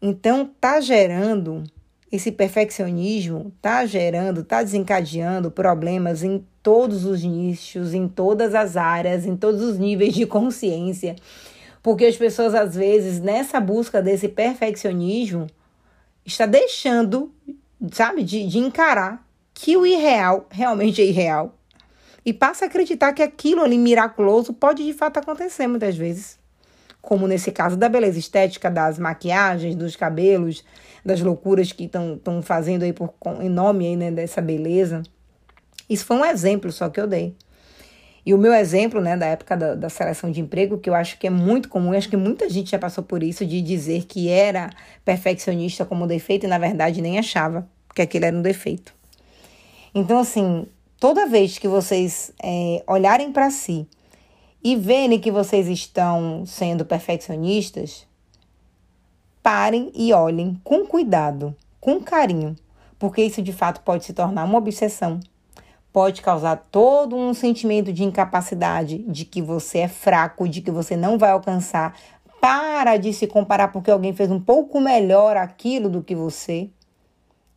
Então, 0.01 0.51
tá 0.59 0.81
gerando 0.81 1.63
esse 2.11 2.31
perfeccionismo, 2.31 3.51
tá 3.61 3.85
gerando, 3.85 4.43
tá 4.43 4.61
desencadeando 4.61 5.49
problemas 5.49 6.21
em 6.21 6.45
todos 6.61 7.05
os 7.05 7.23
nichos, 7.23 7.93
em 7.93 8.09
todas 8.09 8.53
as 8.53 8.75
áreas, 8.75 9.25
em 9.25 9.37
todos 9.37 9.61
os 9.61 9.79
níveis 9.79 10.13
de 10.13 10.25
consciência. 10.25 11.15
Porque 11.81 12.05
as 12.05 12.17
pessoas, 12.17 12.53
às 12.53 12.75
vezes, 12.75 13.21
nessa 13.21 13.59
busca 13.61 14.01
desse 14.01 14.27
perfeccionismo, 14.27 15.47
está 16.25 16.45
deixando, 16.45 17.31
sabe, 17.93 18.21
de, 18.23 18.45
de 18.45 18.59
encarar 18.59 19.25
que 19.53 19.77
o 19.77 19.85
irreal 19.85 20.45
realmente 20.51 21.01
é 21.01 21.05
irreal 21.05 21.56
e 22.27 22.33
passa 22.33 22.65
a 22.65 22.67
acreditar 22.67 23.13
que 23.13 23.23
aquilo 23.23 23.63
ali 23.63 23.77
miraculoso 23.77 24.51
pode 24.51 24.85
de 24.85 24.91
fato 24.91 25.17
acontecer 25.17 25.65
muitas 25.65 25.95
vezes. 25.95 26.37
Como 27.01 27.25
nesse 27.25 27.53
caso 27.53 27.77
da 27.77 27.87
beleza 27.87 28.19
estética, 28.19 28.69
das 28.69 28.99
maquiagens, 28.99 29.75
dos 29.75 29.95
cabelos, 29.95 30.61
das 31.05 31.21
loucuras 31.21 31.71
que 31.71 31.85
estão 31.85 32.41
fazendo 32.43 32.83
aí 32.83 32.91
por, 32.91 33.13
em 33.39 33.47
nome 33.47 33.87
aí, 33.87 33.95
né, 33.95 34.11
dessa 34.11 34.41
beleza. 34.41 35.03
Isso 35.89 36.03
foi 36.03 36.17
um 36.17 36.25
exemplo 36.25 36.69
só 36.69 36.89
que 36.89 36.99
eu 36.99 37.07
dei. 37.07 37.33
E 38.25 38.33
o 38.33 38.37
meu 38.37 38.53
exemplo, 38.53 38.99
né, 38.99 39.15
da 39.15 39.27
época 39.27 39.55
da, 39.55 39.73
da, 39.73 39.87
seleção 39.87 40.29
de 40.29 40.41
emprego, 40.41 40.77
que 40.79 40.89
eu 40.89 40.95
acho 40.95 41.17
que 41.17 41.27
é 41.27 41.29
muito 41.29 41.69
comum, 41.69 41.93
acho 41.93 42.09
que 42.09 42.17
muita 42.17 42.49
gente 42.49 42.71
já 42.71 42.77
passou 42.77 43.05
por 43.05 43.23
isso, 43.23 43.45
de 43.45 43.61
dizer 43.61 44.03
que 44.03 44.27
era 44.27 44.69
perfeccionista 45.05 45.85
como 45.85 46.05
defeito 46.05 46.45
e, 46.45 46.49
na 46.49 46.57
verdade, 46.57 47.01
nem 47.01 47.17
achava 47.17 47.65
que 47.95 48.01
aquele 48.01 48.25
era 48.25 48.35
um 48.35 48.41
defeito. 48.41 48.93
Então, 49.95 50.19
assim, 50.19 50.67
toda 50.99 51.27
vez 51.27 51.57
que 51.57 51.67
vocês 51.67 52.31
é, 52.41 52.83
olharem 52.87 53.31
para 53.31 53.49
si 53.49 53.87
e 54.63 54.75
verem 54.75 55.19
que 55.19 55.31
vocês 55.31 55.67
estão 55.67 56.45
sendo 56.45 56.85
perfeccionistas, 56.85 58.07
parem 59.41 59.91
e 59.95 60.11
olhem 60.11 60.59
com 60.63 60.85
cuidado, 60.85 61.55
com 61.79 62.01
carinho, 62.01 62.55
porque 62.99 63.23
isso 63.23 63.41
de 63.41 63.53
fato 63.53 63.81
pode 63.81 64.05
se 64.05 64.13
tornar 64.13 64.43
uma 64.43 64.57
obsessão. 64.57 65.19
Pode 65.93 66.21
causar 66.21 66.67
todo 66.69 67.15
um 67.15 67.33
sentimento 67.33 67.93
de 67.93 68.03
incapacidade, 68.03 68.99
de 68.99 69.25
que 69.25 69.41
você 69.41 69.79
é 69.79 69.87
fraco, 69.87 70.47
de 70.47 70.61
que 70.61 70.69
você 70.69 70.95
não 70.95 71.17
vai 71.17 71.31
alcançar. 71.31 71.97
Para 72.39 72.97
de 72.97 73.11
se 73.13 73.25
comparar 73.25 73.69
porque 73.69 73.89
alguém 73.89 74.13
fez 74.13 74.29
um 74.29 74.39
pouco 74.39 74.79
melhor 74.79 75.37
aquilo 75.37 75.89
do 75.89 76.03
que 76.03 76.13
você. 76.13 76.69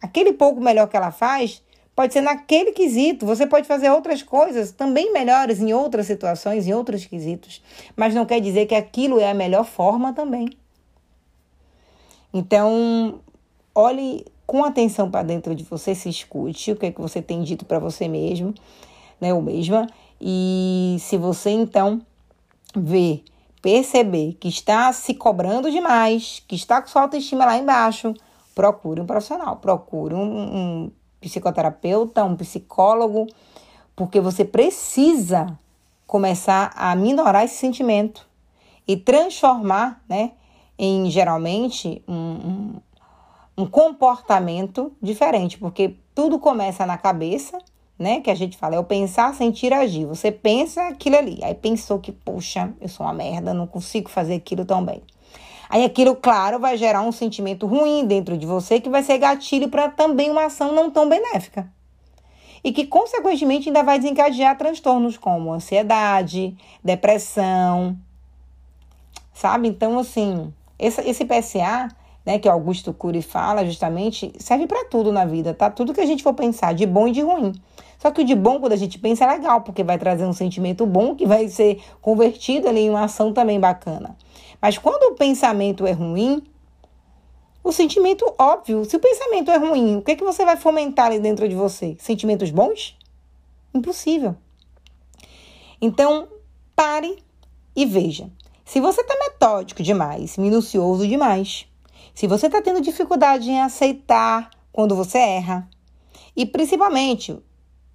Aquele 0.01 0.33
pouco 0.33 0.59
melhor 0.61 0.89
que 0.89 0.97
ela 0.97 1.11
faz 1.11 1.63
Pode 2.01 2.15
ser 2.15 2.23
naquele 2.23 2.73
quesito. 2.73 3.27
Você 3.27 3.47
pode 3.47 3.69
fazer 3.69 3.91
outras 3.91 4.23
coisas 4.23 4.73
também 4.73 5.13
melhores 5.13 5.61
em 5.61 5.75
outras 5.75 6.07
situações, 6.07 6.67
em 6.67 6.73
outros 6.73 7.05
quesitos. 7.05 7.63
Mas 7.95 8.15
não 8.15 8.25
quer 8.25 8.41
dizer 8.41 8.65
que 8.65 8.75
aquilo 8.75 9.21
é 9.21 9.31
a 9.31 9.35
melhor 9.35 9.67
forma 9.67 10.11
também. 10.15 10.49
Então, 12.33 13.21
olhe 13.75 14.25
com 14.47 14.65
atenção 14.65 15.11
para 15.11 15.23
dentro 15.25 15.55
de 15.55 15.63
você, 15.63 15.95
se 15.95 16.09
escute 16.09 16.73
o 16.73 16.77
que 16.77 16.87
é 16.87 16.91
que 16.91 17.03
você 17.03 17.21
tem 17.21 17.43
dito 17.43 17.67
para 17.67 17.79
você 17.79 18.09
mesmo, 18.09 18.55
né, 19.21 19.35
ou 19.35 19.43
mesma. 19.43 19.87
E 20.19 20.97
se 21.01 21.19
você 21.19 21.51
então 21.51 22.01
vê, 22.75 23.21
perceber 23.61 24.39
que 24.41 24.49
está 24.49 24.91
se 24.95 25.13
cobrando 25.13 25.71
demais, 25.71 26.43
que 26.49 26.57
está 26.57 26.81
com 26.81 26.89
sua 26.89 27.03
autoestima 27.03 27.45
lá 27.45 27.59
embaixo, 27.59 28.15
procure 28.55 29.03
um 29.03 29.07
profissional, 29.07 29.57
procure 29.57 30.15
um, 30.15 30.23
um 30.23 30.91
psicoterapeuta, 31.21 32.25
um 32.25 32.37
psicólogo, 32.37 33.27
porque 33.95 34.21
você 34.21 34.45
precisa 34.45 35.59
começar 36.07 36.73
a 36.75 36.95
minorar 36.97 37.45
esse 37.45 37.57
sentimento 37.57 38.27
e 38.87 38.97
transformar, 38.97 40.03
né, 40.09 40.33
em 40.79 41.11
geralmente 41.11 42.03
um, 42.09 42.15
um, 42.15 42.73
um 43.59 43.67
comportamento 43.67 44.93
diferente, 45.01 45.59
porque 45.59 45.97
tudo 46.15 46.39
começa 46.39 46.85
na 46.87 46.97
cabeça, 46.97 47.59
né? 47.99 48.21
Que 48.23 48.31
a 48.31 48.35
gente 48.35 48.57
fala, 48.57 48.77
é 48.77 48.79
o 48.79 48.85
pensar, 48.85 49.35
sentir, 49.35 49.75
agir. 49.75 50.07
Você 50.07 50.33
pensa 50.33 50.89
aquilo 50.89 51.17
ali, 51.17 51.39
aí 51.45 51.55
pensou 51.55 51.99
que, 51.99 52.11
poxa, 52.11 52.73
eu 52.81 52.89
sou 52.89 53.05
uma 53.05 53.13
merda, 53.13 53.53
não 53.53 53.67
consigo 53.67 54.09
fazer 54.09 54.35
aquilo 54.35 54.65
tão 54.65 54.83
bem. 54.83 55.03
Aí 55.71 55.85
aquilo, 55.85 56.17
claro, 56.17 56.59
vai 56.59 56.77
gerar 56.77 57.01
um 57.03 57.13
sentimento 57.13 57.65
ruim 57.65 58.05
dentro 58.05 58.37
de 58.37 58.45
você 58.45 58.81
que 58.81 58.91
vai 58.91 59.05
ser 59.05 59.19
gatilho 59.19 59.69
para 59.69 59.89
também 59.89 60.29
uma 60.29 60.47
ação 60.47 60.75
não 60.75 60.91
tão 60.91 61.09
benéfica. 61.09 61.71
E 62.65 62.73
que, 62.73 62.87
consequentemente, 62.87 63.69
ainda 63.69 63.85
vai 63.85 63.97
desencadear 63.97 64.59
transtornos 64.59 65.17
como 65.17 65.53
ansiedade, 65.53 66.57
depressão, 66.83 67.97
sabe? 69.33 69.69
Então, 69.69 69.97
assim, 70.01 70.53
esse, 70.77 71.01
esse 71.09 71.25
PSA, 71.25 71.89
né, 72.27 72.39
que 72.41 72.49
Augusto 72.49 72.93
Cury 72.93 73.23
fala 73.23 73.65
justamente, 73.65 74.33
serve 74.41 74.67
para 74.67 74.85
tudo 74.87 75.13
na 75.13 75.25
vida, 75.25 75.55
tá? 75.55 75.71
Tudo 75.71 75.95
que 75.95 76.01
a 76.01 76.07
gente 76.07 76.23
for 76.23 76.35
pensar, 76.35 76.75
de 76.75 76.85
bom 76.85 77.07
e 77.07 77.13
de 77.13 77.23
ruim. 77.23 77.53
Só 78.01 78.11
que 78.11 78.23
o 78.23 78.25
de 78.25 78.35
bom, 78.35 78.59
quando 78.59 78.73
a 78.73 78.77
gente 78.77 78.99
pensa, 78.99 79.25
é 79.25 79.27
legal, 79.27 79.61
porque 79.61 79.85
vai 79.85 79.99
trazer 79.99 80.25
um 80.25 80.33
sentimento 80.33 80.87
bom 80.87 81.15
que 81.15 81.27
vai 81.27 81.49
ser 81.49 81.83
convertido 82.01 82.67
ali 82.67 82.81
em 82.81 82.91
uma 82.91 83.05
ação 83.05 83.31
também 83.31 83.61
bacana. 83.61 84.17
Mas 84.61 84.79
quando 84.79 85.13
o 85.13 85.17
pensamento 85.17 85.87
é 85.87 85.93
ruim, 85.93 86.43
o 87.63 87.71
sentimento 87.71 88.25
óbvio, 88.39 88.87
se 88.87 88.97
o 88.97 89.01
pensamento 89.01 89.51
é 89.51 89.59
ruim, 89.59 89.97
o 89.97 90.03
que, 90.03 90.13
é 90.13 90.17
que 90.17 90.25
você 90.25 90.47
vai 90.47 90.57
fomentar 90.57 91.07
ali 91.07 91.19
dentro 91.19 91.47
de 91.47 91.55
você? 91.55 91.95
Sentimentos 91.99 92.51
bons? 92.51 92.97
Impossível. 93.75 94.35
Então, 95.79 96.27
pare 96.75 97.23
e 97.77 97.85
veja. 97.85 98.31
Se 98.65 98.81
você 98.81 99.03
está 99.03 99.15
metódico 99.15 99.83
demais, 99.83 100.39
minucioso 100.39 101.07
demais, 101.07 101.67
se 102.15 102.27
você 102.27 102.47
está 102.47 102.63
tendo 102.63 102.81
dificuldade 102.81 103.51
em 103.51 103.61
aceitar 103.61 104.49
quando 104.73 104.97
você 104.97 105.19
erra, 105.19 105.69
e 106.35 106.47
principalmente 106.47 107.39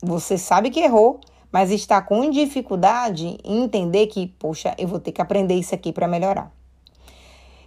você 0.06 0.38
sabe 0.38 0.70
que 0.70 0.80
errou, 0.80 1.20
mas 1.52 1.72
está 1.72 2.02
com 2.02 2.30
dificuldade 2.30 3.38
em 3.44 3.64
entender 3.64 4.08
que, 4.08 4.28
poxa, 4.28 4.76
eu 4.78 4.88
vou 4.88 5.00
ter 5.00 5.12
que 5.12 5.22
aprender 5.22 5.56
isso 5.56 5.74
aqui 5.74 5.92
para 5.92 6.08
melhorar. 6.08 6.52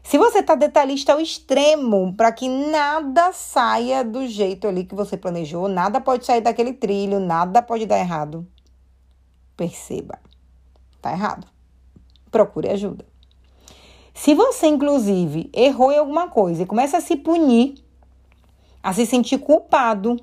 Se 0.02 0.16
você 0.16 0.38
está 0.38 0.54
detalhista 0.54 1.12
ao 1.12 1.20
extremo, 1.20 2.14
para 2.14 2.32
que 2.32 2.48
nada 2.48 3.32
saia 3.32 4.02
do 4.02 4.26
jeito 4.26 4.66
ali 4.66 4.84
que 4.84 4.94
você 4.94 5.16
planejou, 5.16 5.68
nada 5.68 6.00
pode 6.00 6.24
sair 6.24 6.40
daquele 6.40 6.72
trilho, 6.72 7.20
nada 7.20 7.60
pode 7.60 7.84
dar 7.84 7.98
errado. 7.98 8.46
Perceba, 9.56 10.18
tá 11.02 11.12
errado. 11.12 11.46
Procure 12.30 12.70
ajuda. 12.70 13.04
Se 14.14 14.34
você, 14.34 14.66
inclusive, 14.66 15.50
errou 15.54 15.92
em 15.92 15.98
alguma 15.98 16.28
coisa 16.28 16.62
e 16.62 16.66
começa 16.66 16.96
a 16.96 17.00
se 17.00 17.16
punir, 17.16 17.74
a 18.82 18.92
se 18.92 19.04
sentir 19.04 19.38
culpado, 19.38 20.16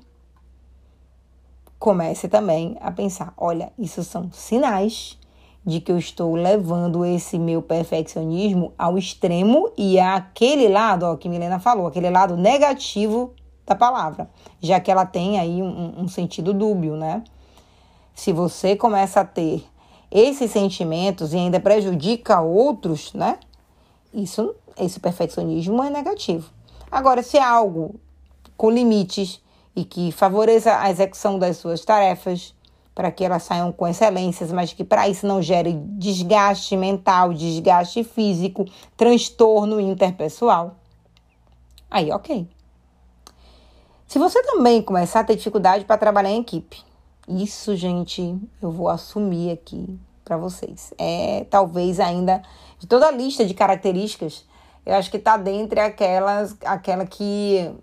comece 1.78 2.28
também 2.28 2.76
a 2.80 2.90
pensar: 2.90 3.32
olha, 3.36 3.72
isso 3.78 4.02
são 4.02 4.30
sinais 4.32 5.18
de 5.64 5.80
que 5.80 5.90
eu 5.90 5.98
estou 5.98 6.34
levando 6.36 7.04
esse 7.04 7.38
meu 7.38 7.60
perfeccionismo 7.60 8.72
ao 8.78 8.96
extremo 8.96 9.70
e 9.76 9.98
àquele 9.98 10.68
lado, 10.68 11.04
ó, 11.04 11.16
que 11.16 11.28
Milena 11.28 11.58
falou, 11.58 11.88
aquele 11.88 12.08
lado 12.08 12.36
negativo 12.36 13.34
da 13.66 13.74
palavra, 13.74 14.30
já 14.60 14.78
que 14.78 14.92
ela 14.92 15.04
tem 15.04 15.40
aí 15.40 15.60
um, 15.60 16.02
um 16.02 16.06
sentido 16.06 16.54
dúbio, 16.54 16.94
né? 16.94 17.24
Se 18.14 18.32
você 18.32 18.76
começa 18.76 19.20
a 19.20 19.24
ter 19.24 19.66
esses 20.08 20.52
sentimentos 20.52 21.32
e 21.32 21.36
ainda 21.36 21.58
prejudica 21.58 22.40
outros, 22.40 23.12
né? 23.12 23.38
Isso, 24.14 24.54
esse 24.78 25.00
perfeccionismo 25.00 25.82
é 25.82 25.90
negativo. 25.90 26.48
Agora, 26.90 27.24
se 27.24 27.36
é 27.36 27.42
algo 27.42 27.96
com 28.56 28.70
limites, 28.70 29.42
e 29.76 29.84
que 29.84 30.10
favoreça 30.10 30.80
a 30.80 30.90
execução 30.90 31.38
das 31.38 31.58
suas 31.58 31.84
tarefas, 31.84 32.56
para 32.94 33.12
que 33.12 33.22
elas 33.22 33.42
saiam 33.42 33.70
com 33.70 33.86
excelências, 33.86 34.50
mas 34.50 34.72
que 34.72 34.82
para 34.82 35.06
isso 35.06 35.26
não 35.26 35.42
gere 35.42 35.74
desgaste 35.74 36.74
mental, 36.74 37.34
desgaste 37.34 38.02
físico, 38.02 38.64
transtorno 38.96 39.78
interpessoal. 39.78 40.76
Aí, 41.90 42.10
ok. 42.10 42.48
Se 44.06 44.18
você 44.18 44.42
também 44.42 44.80
começar 44.80 45.20
a 45.20 45.24
ter 45.24 45.36
dificuldade 45.36 45.84
para 45.84 45.98
trabalhar 45.98 46.30
em 46.30 46.40
equipe, 46.40 46.82
isso, 47.28 47.76
gente, 47.76 48.34
eu 48.62 48.70
vou 48.70 48.88
assumir 48.88 49.50
aqui 49.50 49.98
para 50.24 50.38
vocês. 50.38 50.94
É 50.96 51.44
talvez 51.50 52.00
ainda 52.00 52.40
de 52.78 52.86
toda 52.86 53.08
a 53.08 53.10
lista 53.10 53.44
de 53.44 53.52
características, 53.52 54.46
eu 54.86 54.94
acho 54.94 55.10
que 55.10 55.18
está 55.18 55.36
dentre 55.36 55.80
aquelas, 55.80 56.56
aquela 56.64 57.04
que 57.04 57.74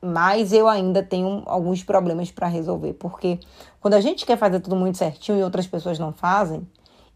mas 0.00 0.52
eu 0.52 0.68
ainda 0.68 1.02
tenho 1.02 1.42
alguns 1.46 1.82
problemas 1.82 2.30
para 2.30 2.46
resolver, 2.46 2.94
porque 2.94 3.38
quando 3.80 3.94
a 3.94 4.00
gente 4.00 4.24
quer 4.24 4.38
fazer 4.38 4.60
tudo 4.60 4.76
muito 4.76 4.98
certinho 4.98 5.38
e 5.38 5.42
outras 5.42 5.66
pessoas 5.66 5.98
não 5.98 6.12
fazem, 6.12 6.66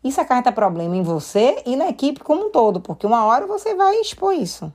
isso 0.03 0.21
acarreta 0.21 0.51
problema 0.51 0.97
em 0.97 1.03
você 1.03 1.63
e 1.65 1.77
na 1.77 1.89
equipe 1.89 2.21
como 2.21 2.47
um 2.47 2.51
todo, 2.51 2.81
porque 2.81 3.07
uma 3.07 3.25
hora 3.25 3.47
você 3.47 3.75
vai 3.75 3.97
expor 4.01 4.35
isso. 4.35 4.73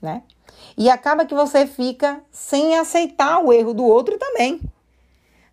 né? 0.00 0.22
E 0.76 0.88
acaba 0.90 1.24
que 1.24 1.34
você 1.34 1.66
fica 1.66 2.20
sem 2.30 2.78
aceitar 2.78 3.40
o 3.40 3.52
erro 3.52 3.74
do 3.74 3.84
outro 3.84 4.18
também. 4.18 4.60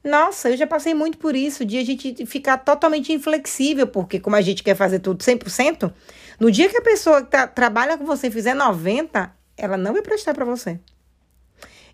Nossa, 0.04 0.52
eu 0.52 0.58
já 0.58 0.68
passei 0.68 0.94
muito 0.94 1.18
por 1.18 1.36
isso, 1.36 1.66
de 1.66 1.80
a 1.80 1.84
gente 1.84 2.26
ficar 2.28 2.60
totalmente 2.60 3.12
inflexível, 3.12 3.88
porque 3.88 4.20
como 4.20 4.36
a 4.36 4.42
gente 4.42 4.62
quer 4.62 4.76
fazer 4.76 5.00
tudo 5.00 5.24
100%, 5.24 5.92
no 6.40 6.52
dia 6.52 6.70
que 6.70 6.78
a 6.78 6.82
pessoa 6.82 7.24
que 7.24 7.32
tá, 7.32 7.48
trabalha 7.48 7.98
com 7.98 8.06
você 8.06 8.30
fizer 8.30 8.56
90%, 8.56 9.32
ela 9.58 9.78
não 9.78 9.94
vai 9.94 10.04
prestar 10.04 10.36
para 10.36 10.46
você. 10.46 10.80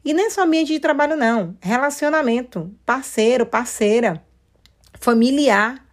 E 0.03 0.13
nem 0.13 0.29
só 0.29 0.43
ambiente 0.43 0.73
de 0.73 0.79
trabalho, 0.79 1.15
não. 1.15 1.55
Relacionamento, 1.61 2.71
parceiro, 2.85 3.45
parceira, 3.45 4.23
familiar, 4.99 5.85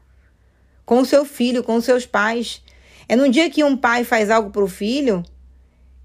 com 0.84 1.00
o 1.00 1.04
seu 1.04 1.24
filho, 1.24 1.62
com 1.62 1.76
os 1.76 1.84
seus 1.84 2.06
pais. 2.06 2.62
É 3.08 3.14
no 3.14 3.28
dia 3.28 3.50
que 3.50 3.62
um 3.62 3.76
pai 3.76 4.04
faz 4.04 4.30
algo 4.30 4.50
para 4.50 4.64
o 4.64 4.68
filho 4.68 5.22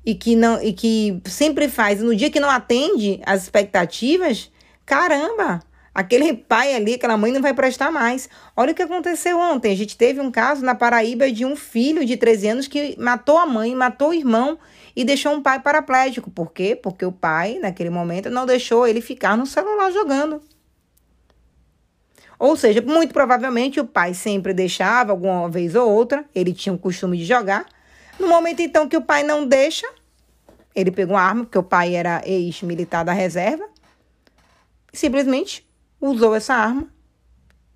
e 0.05 0.13
que 0.13 0.35
não 0.35 0.61
e 0.61 0.73
que 0.73 1.21
sempre 1.25 1.69
faz, 1.69 2.01
no 2.01 2.15
dia 2.15 2.29
que 2.29 2.39
não 2.39 2.49
atende 2.49 3.21
as 3.25 3.43
expectativas, 3.43 4.51
caramba, 4.85 5.61
aquele 5.93 6.33
pai 6.33 6.75
ali, 6.75 6.95
aquela 6.95 7.15
mãe 7.15 7.31
não 7.31 7.41
vai 7.41 7.53
prestar 7.53 7.91
mais. 7.91 8.27
Olha 8.55 8.73
o 8.73 8.75
que 8.75 8.81
aconteceu 8.81 9.39
ontem. 9.39 9.71
A 9.71 9.77
gente 9.77 9.95
teve 9.95 10.19
um 10.19 10.31
caso 10.31 10.65
na 10.65 10.75
Paraíba 10.75 11.31
de 11.31 11.45
um 11.45 11.55
filho 11.55 12.05
de 12.05 12.17
13 12.17 12.47
anos 12.49 12.67
que 12.67 12.95
matou 12.99 13.37
a 13.37 13.45
mãe, 13.45 13.73
matou 13.73 14.09
o 14.09 14.13
irmão 14.13 14.57
e 14.95 15.03
deixou 15.03 15.33
um 15.33 15.41
pai 15.41 15.59
paraplégico. 15.59 16.29
Por 16.29 16.51
quê? 16.51 16.75
Porque 16.75 17.05
o 17.05 17.11
pai, 17.11 17.59
naquele 17.59 17.89
momento, 17.89 18.29
não 18.29 18.45
deixou 18.45 18.87
ele 18.87 19.01
ficar 19.01 19.37
no 19.37 19.45
celular 19.45 19.91
jogando. 19.91 20.41
Ou 22.37 22.55
seja, 22.55 22.81
muito 22.81 23.13
provavelmente 23.13 23.79
o 23.79 23.85
pai 23.85 24.13
sempre 24.13 24.53
deixava, 24.53 25.11
alguma 25.11 25.49
vez 25.49 25.75
ou 25.75 25.89
outra, 25.89 26.25
ele 26.35 26.53
tinha 26.53 26.73
o 26.73 26.77
costume 26.77 27.17
de 27.17 27.25
jogar. 27.25 27.65
No 28.19 28.27
momento 28.27 28.61
então 28.61 28.87
que 28.87 28.97
o 28.97 29.01
pai 29.01 29.23
não 29.23 29.47
deixa, 29.47 29.87
ele 30.75 30.91
pegou 30.91 31.15
uma 31.15 31.21
arma, 31.21 31.43
porque 31.45 31.57
o 31.57 31.63
pai 31.63 31.95
era 31.95 32.21
ex-militar 32.25 33.05
da 33.05 33.13
reserva, 33.13 33.63
simplesmente 34.91 35.65
usou 35.99 36.35
essa 36.35 36.53
arma 36.53 36.87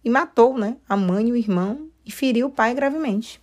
e 0.04 0.10
matou 0.10 0.58
né, 0.58 0.78
a 0.88 0.98
mãe 0.98 1.30
e 1.30 1.32
o 1.32 1.36
irmão 1.36 1.90
e 2.06 2.12
feriu 2.12 2.48
o 2.48 2.52
pai 2.52 2.74
gravemente. 2.74 3.42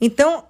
Então, 0.00 0.47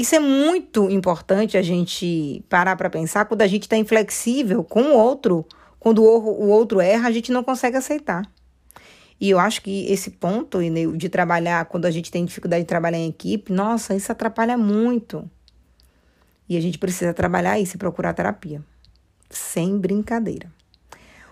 isso 0.00 0.14
é 0.14 0.18
muito 0.18 0.88
importante 0.88 1.58
a 1.58 1.62
gente 1.62 2.42
parar 2.48 2.74
para 2.74 2.88
pensar 2.88 3.26
quando 3.26 3.42
a 3.42 3.46
gente 3.46 3.64
está 3.64 3.76
inflexível 3.76 4.64
com 4.64 4.82
o 4.82 4.94
outro, 4.94 5.44
quando 5.78 6.02
o 6.02 6.48
outro 6.48 6.80
erra, 6.80 7.08
a 7.08 7.12
gente 7.12 7.30
não 7.30 7.44
consegue 7.44 7.76
aceitar. 7.76 8.22
E 9.20 9.28
eu 9.28 9.38
acho 9.38 9.60
que 9.60 9.84
esse 9.92 10.12
ponto 10.12 10.58
de 10.96 11.08
trabalhar, 11.10 11.66
quando 11.66 11.84
a 11.84 11.90
gente 11.90 12.10
tem 12.10 12.24
dificuldade 12.24 12.62
de 12.62 12.68
trabalhar 12.68 12.96
em 12.96 13.10
equipe, 13.10 13.52
nossa, 13.52 13.94
isso 13.94 14.10
atrapalha 14.10 14.56
muito. 14.56 15.30
E 16.48 16.56
a 16.56 16.60
gente 16.62 16.78
precisa 16.78 17.12
trabalhar 17.12 17.60
isso 17.60 17.76
e 17.76 17.78
procurar 17.78 18.14
terapia. 18.14 18.64
Sem 19.28 19.76
brincadeira. 19.78 20.50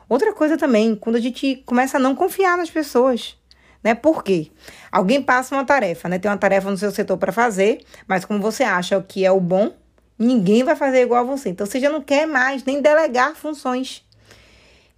Outra 0.06 0.34
coisa 0.34 0.58
também, 0.58 0.94
quando 0.94 1.16
a 1.16 1.20
gente 1.20 1.62
começa 1.64 1.96
a 1.96 2.00
não 2.00 2.14
confiar 2.14 2.58
nas 2.58 2.70
pessoas 2.70 3.38
né? 3.82 3.94
Por 3.94 4.23
quê? 4.23 4.50
Alguém 4.90 5.23
passa 5.23 5.54
uma 5.54 5.64
tarefa, 5.64 6.08
né? 6.08 6.18
Tem 6.18 6.30
uma 6.30 6.37
tarefa 6.37 6.70
no 6.70 6.76
seu 6.76 6.90
setor 6.90 7.16
para 7.16 7.32
fazer, 7.32 7.80
mas 8.06 8.25
como 8.25 8.40
você 8.40 8.62
acha 8.62 9.00
que 9.02 9.25
é 9.25 9.30
o 9.30 9.40
bom, 9.40 9.73
ninguém 10.18 10.64
vai 10.64 10.76
fazer 10.76 11.02
igual 11.02 11.20
a 11.20 11.26
você. 11.26 11.50
Então 11.50 11.66
você 11.66 11.80
já 11.80 11.90
não 11.90 12.00
quer 12.00 12.26
mais 12.26 12.64
nem 12.64 12.82
delegar 12.82 13.35
funções. 13.35 14.04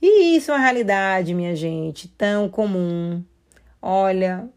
E 0.01 0.37
isso 0.37 0.51
é 0.51 0.55
uma 0.55 0.61
realidade, 0.61 1.35
minha 1.35 1.55
gente, 1.55 2.09
tão 2.09 2.49
comum. 2.49 3.23
Olha, 3.83 4.49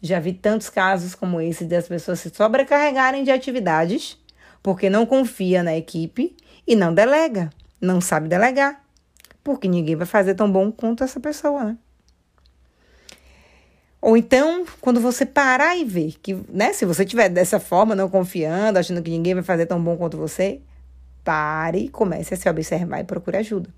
já 0.00 0.18
vi 0.18 0.32
tantos 0.32 0.68
casos 0.68 1.14
como 1.14 1.40
esse 1.40 1.64
das 1.64 1.86
pessoas 1.86 2.18
se 2.20 2.30
sobrecarregarem 2.34 3.22
de 3.22 3.30
atividades 3.30 4.18
porque 4.62 4.88
não 4.88 5.04
confia 5.04 5.62
na 5.62 5.76
equipe 5.76 6.36
e 6.66 6.76
não 6.76 6.94
delega, 6.94 7.50
não 7.80 8.00
sabe 8.00 8.28
delegar. 8.28 8.82
Porque 9.42 9.66
ninguém 9.66 9.96
vai 9.96 10.06
fazer 10.06 10.34
tão 10.34 10.50
bom 10.50 10.70
quanto 10.70 11.02
essa 11.02 11.18
pessoa, 11.18 11.64
né? 11.64 11.78
Ou 14.02 14.16
então, 14.16 14.66
quando 14.80 15.00
você 15.00 15.24
parar 15.24 15.76
e 15.76 15.84
ver 15.84 16.16
que, 16.20 16.34
né, 16.48 16.72
se 16.72 16.84
você 16.84 17.04
tiver 17.04 17.28
dessa 17.28 17.60
forma, 17.60 17.94
não 17.94 18.08
confiando, 18.08 18.80
achando 18.80 19.00
que 19.00 19.10
ninguém 19.10 19.32
vai 19.32 19.44
fazer 19.44 19.64
tão 19.64 19.80
bom 19.80 19.96
quanto 19.96 20.16
você, 20.16 20.60
pare 21.22 21.84
e 21.84 21.88
comece 21.88 22.34
a 22.34 22.36
se 22.36 22.48
observar 22.50 22.98
e 22.98 23.04
procure 23.04 23.36
ajuda. 23.36 23.70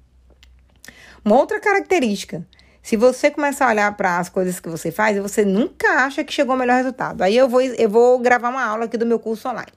Uma 1.22 1.36
outra 1.36 1.60
característica, 1.60 2.42
se 2.82 2.96
você 2.96 3.30
começar 3.30 3.66
a 3.66 3.70
olhar 3.70 3.96
para 3.98 4.18
as 4.18 4.30
coisas 4.30 4.58
que 4.58 4.68
você 4.70 4.90
faz 4.90 5.14
e 5.14 5.20
você 5.20 5.44
nunca 5.44 6.06
acha 6.06 6.24
que 6.24 6.32
chegou 6.32 6.52
ao 6.52 6.58
melhor 6.58 6.76
resultado, 6.76 7.20
aí 7.20 7.36
eu 7.36 7.46
vou, 7.46 7.60
eu 7.60 7.90
vou 7.90 8.18
gravar 8.18 8.48
uma 8.48 8.64
aula 8.64 8.86
aqui 8.86 8.96
do 8.96 9.04
meu 9.04 9.18
curso 9.18 9.46
online. 9.46 9.72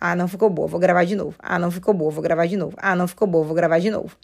Ah, 0.00 0.16
não 0.16 0.26
ficou 0.26 0.50
boa, 0.50 0.66
vou 0.66 0.80
gravar 0.80 1.04
de 1.04 1.14
novo. 1.14 1.36
Ah, 1.38 1.60
não 1.60 1.70
ficou 1.70 1.94
boa, 1.94 2.10
vou 2.10 2.22
gravar 2.22 2.46
de 2.46 2.56
novo. 2.56 2.74
Ah, 2.76 2.96
não 2.96 3.06
ficou 3.06 3.28
boa, 3.28 3.44
vou 3.44 3.54
gravar 3.54 3.78
de 3.78 3.88
novo. 3.88 4.16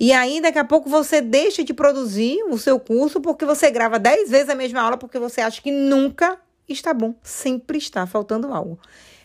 E 0.00 0.14
aí, 0.14 0.40
daqui 0.40 0.58
a 0.58 0.64
pouco, 0.64 0.88
você 0.88 1.20
deixa 1.20 1.62
de 1.62 1.74
produzir 1.74 2.42
o 2.44 2.56
seu 2.56 2.80
curso 2.80 3.20
porque 3.20 3.44
você 3.44 3.70
grava 3.70 3.98
10 3.98 4.30
vezes 4.30 4.48
a 4.48 4.54
mesma 4.54 4.80
aula 4.80 4.96
porque 4.96 5.18
você 5.18 5.42
acha 5.42 5.60
que 5.60 5.70
nunca 5.70 6.38
está 6.66 6.94
bom. 6.94 7.14
Sempre 7.22 7.76
está 7.76 8.06
faltando 8.06 8.50
algo. 8.50 8.78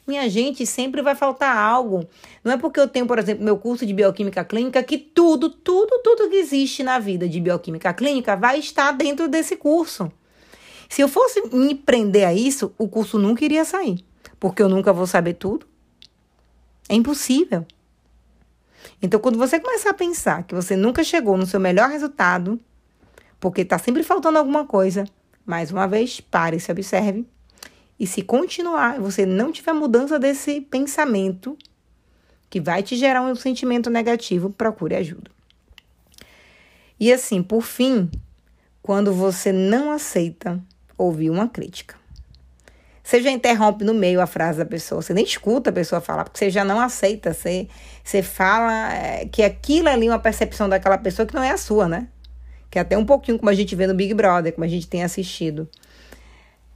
Minha 0.05 0.29
gente, 0.29 0.65
sempre 0.65 1.01
vai 1.01 1.15
faltar 1.15 1.55
algo. 1.55 2.05
Não 2.43 2.51
é 2.51 2.57
porque 2.57 2.77
eu 2.77 2.89
tenho, 2.89 3.07
por 3.07 3.17
exemplo, 3.17 3.45
meu 3.45 3.57
curso 3.57 3.85
de 3.85 3.93
bioquímica 3.93 4.43
clínica 4.43 4.83
que 4.83 4.97
tudo, 4.97 5.49
tudo, 5.49 6.01
tudo 6.03 6.29
que 6.29 6.35
existe 6.35 6.83
na 6.83 6.99
vida 6.99 7.25
de 7.25 7.39
bioquímica 7.39 7.93
clínica 7.93 8.35
vai 8.35 8.59
estar 8.59 8.91
dentro 8.91 9.29
desse 9.29 9.55
curso. 9.55 10.11
Se 10.89 11.01
eu 11.01 11.07
fosse 11.07 11.41
me 11.55 11.73
prender 11.73 12.27
a 12.27 12.33
isso, 12.33 12.73
o 12.77 12.89
curso 12.89 13.17
nunca 13.17 13.45
iria 13.45 13.63
sair, 13.63 14.03
porque 14.38 14.61
eu 14.61 14.67
nunca 14.67 14.91
vou 14.91 15.07
saber 15.07 15.35
tudo. 15.35 15.65
É 16.89 16.95
impossível. 16.95 17.65
Então, 19.02 19.19
quando 19.19 19.38
você 19.38 19.60
começar 19.60 19.91
a 19.91 19.93
pensar 19.93 20.43
que 20.43 20.56
você 20.56 20.76
nunca 20.76 21.04
chegou 21.04 21.38
no 21.38 21.45
seu 21.45 21.60
melhor 21.60 21.89
resultado, 21.89 22.60
porque 23.39 23.62
está 23.62 23.78
sempre 23.78 24.04
faltando 24.04 24.38
alguma 24.38 24.65
coisa, 24.65 25.06
mais 25.45 25.71
uma 25.71 25.88
vez, 25.88 26.19
pare 26.19 26.58
e 26.58 26.60
se 26.60 26.71
observe. 26.71 27.26
E 28.00 28.06
se 28.06 28.21
continuar, 28.21 29.00
você 29.00 29.26
não 29.26 29.52
tiver 29.52 29.74
mudança 29.74 30.19
desse 30.19 30.62
pensamento, 30.62 31.58
que 32.50 32.60
vai 32.60 32.84
te 32.84 32.95
gerar 32.95 33.21
um 33.21 33.36
sentimento 33.36 33.89
negativo, 33.89 34.50
procure 34.50 34.95
ajuda. 34.95 35.30
E 37.00 37.12
assim, 37.12 37.43
por 37.43 37.62
fim, 37.62 38.10
quando 38.82 39.13
você 39.13 39.52
não 39.52 39.91
aceita 39.91 40.62
ouvir 40.98 41.30
uma 41.30 41.48
crítica. 41.48 41.95
Você 43.05 43.21
já 43.21 43.29
interrompe 43.29 43.85
no 43.85 43.93
meio 43.93 44.19
a 44.19 44.25
frase 44.25 44.57
da 44.57 44.65
pessoa, 44.65 44.99
você 44.99 45.13
nem 45.13 45.23
escuta 45.23 45.69
a 45.69 45.73
pessoa 45.73 46.01
falar, 46.01 46.23
porque 46.23 46.39
você 46.39 46.49
já 46.49 46.65
não 46.65 46.81
aceita, 46.81 47.35
você, 47.35 47.67
você 48.03 48.23
fala 48.23 48.91
é, 48.95 49.27
que 49.27 49.43
aquilo 49.43 49.89
ali 49.89 50.07
é 50.07 50.09
uma 50.09 50.17
percepção 50.17 50.67
daquela 50.67 50.97
pessoa 50.97 51.23
que 51.23 51.35
não 51.35 51.43
é 51.43 51.51
a 51.51 51.57
sua, 51.57 51.87
né? 51.87 52.07
Que 52.67 52.79
é 52.79 52.81
até 52.81 52.97
um 52.97 53.05
pouquinho 53.05 53.37
como 53.37 53.47
a 53.51 53.53
gente 53.53 53.75
vê 53.75 53.85
no 53.85 53.93
Big 53.93 54.11
Brother, 54.15 54.51
como 54.53 54.65
a 54.65 54.67
gente 54.67 54.87
tem 54.87 55.03
assistido. 55.03 55.69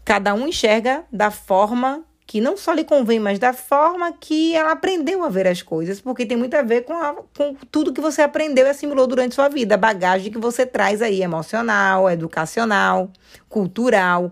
Cada 0.05 0.35
um 0.35 0.47
enxerga 0.47 1.03
da 1.11 1.31
forma 1.31 2.05
que 2.27 2.39
não 2.39 2.55
só 2.55 2.73
lhe 2.73 2.83
convém, 2.83 3.19
mas 3.19 3.39
da 3.39 3.51
forma 3.51 4.13
que 4.13 4.55
ela 4.55 4.73
aprendeu 4.73 5.23
a 5.23 5.29
ver 5.29 5.47
as 5.47 5.63
coisas, 5.63 5.99
porque 5.99 6.27
tem 6.27 6.37
muito 6.37 6.53
a 6.53 6.61
ver 6.61 6.83
com, 6.83 6.93
a, 6.93 7.15
com 7.35 7.55
tudo 7.71 7.91
que 7.91 7.99
você 7.99 8.21
aprendeu 8.21 8.67
e 8.67 8.69
assimilou 8.69 9.07
durante 9.07 9.33
sua 9.33 9.49
vida, 9.49 9.73
a 9.73 9.79
bagagem 9.79 10.31
que 10.31 10.37
você 10.37 10.63
traz 10.63 11.01
aí, 11.01 11.23
emocional, 11.23 12.07
educacional, 12.07 13.11
cultural. 13.49 14.31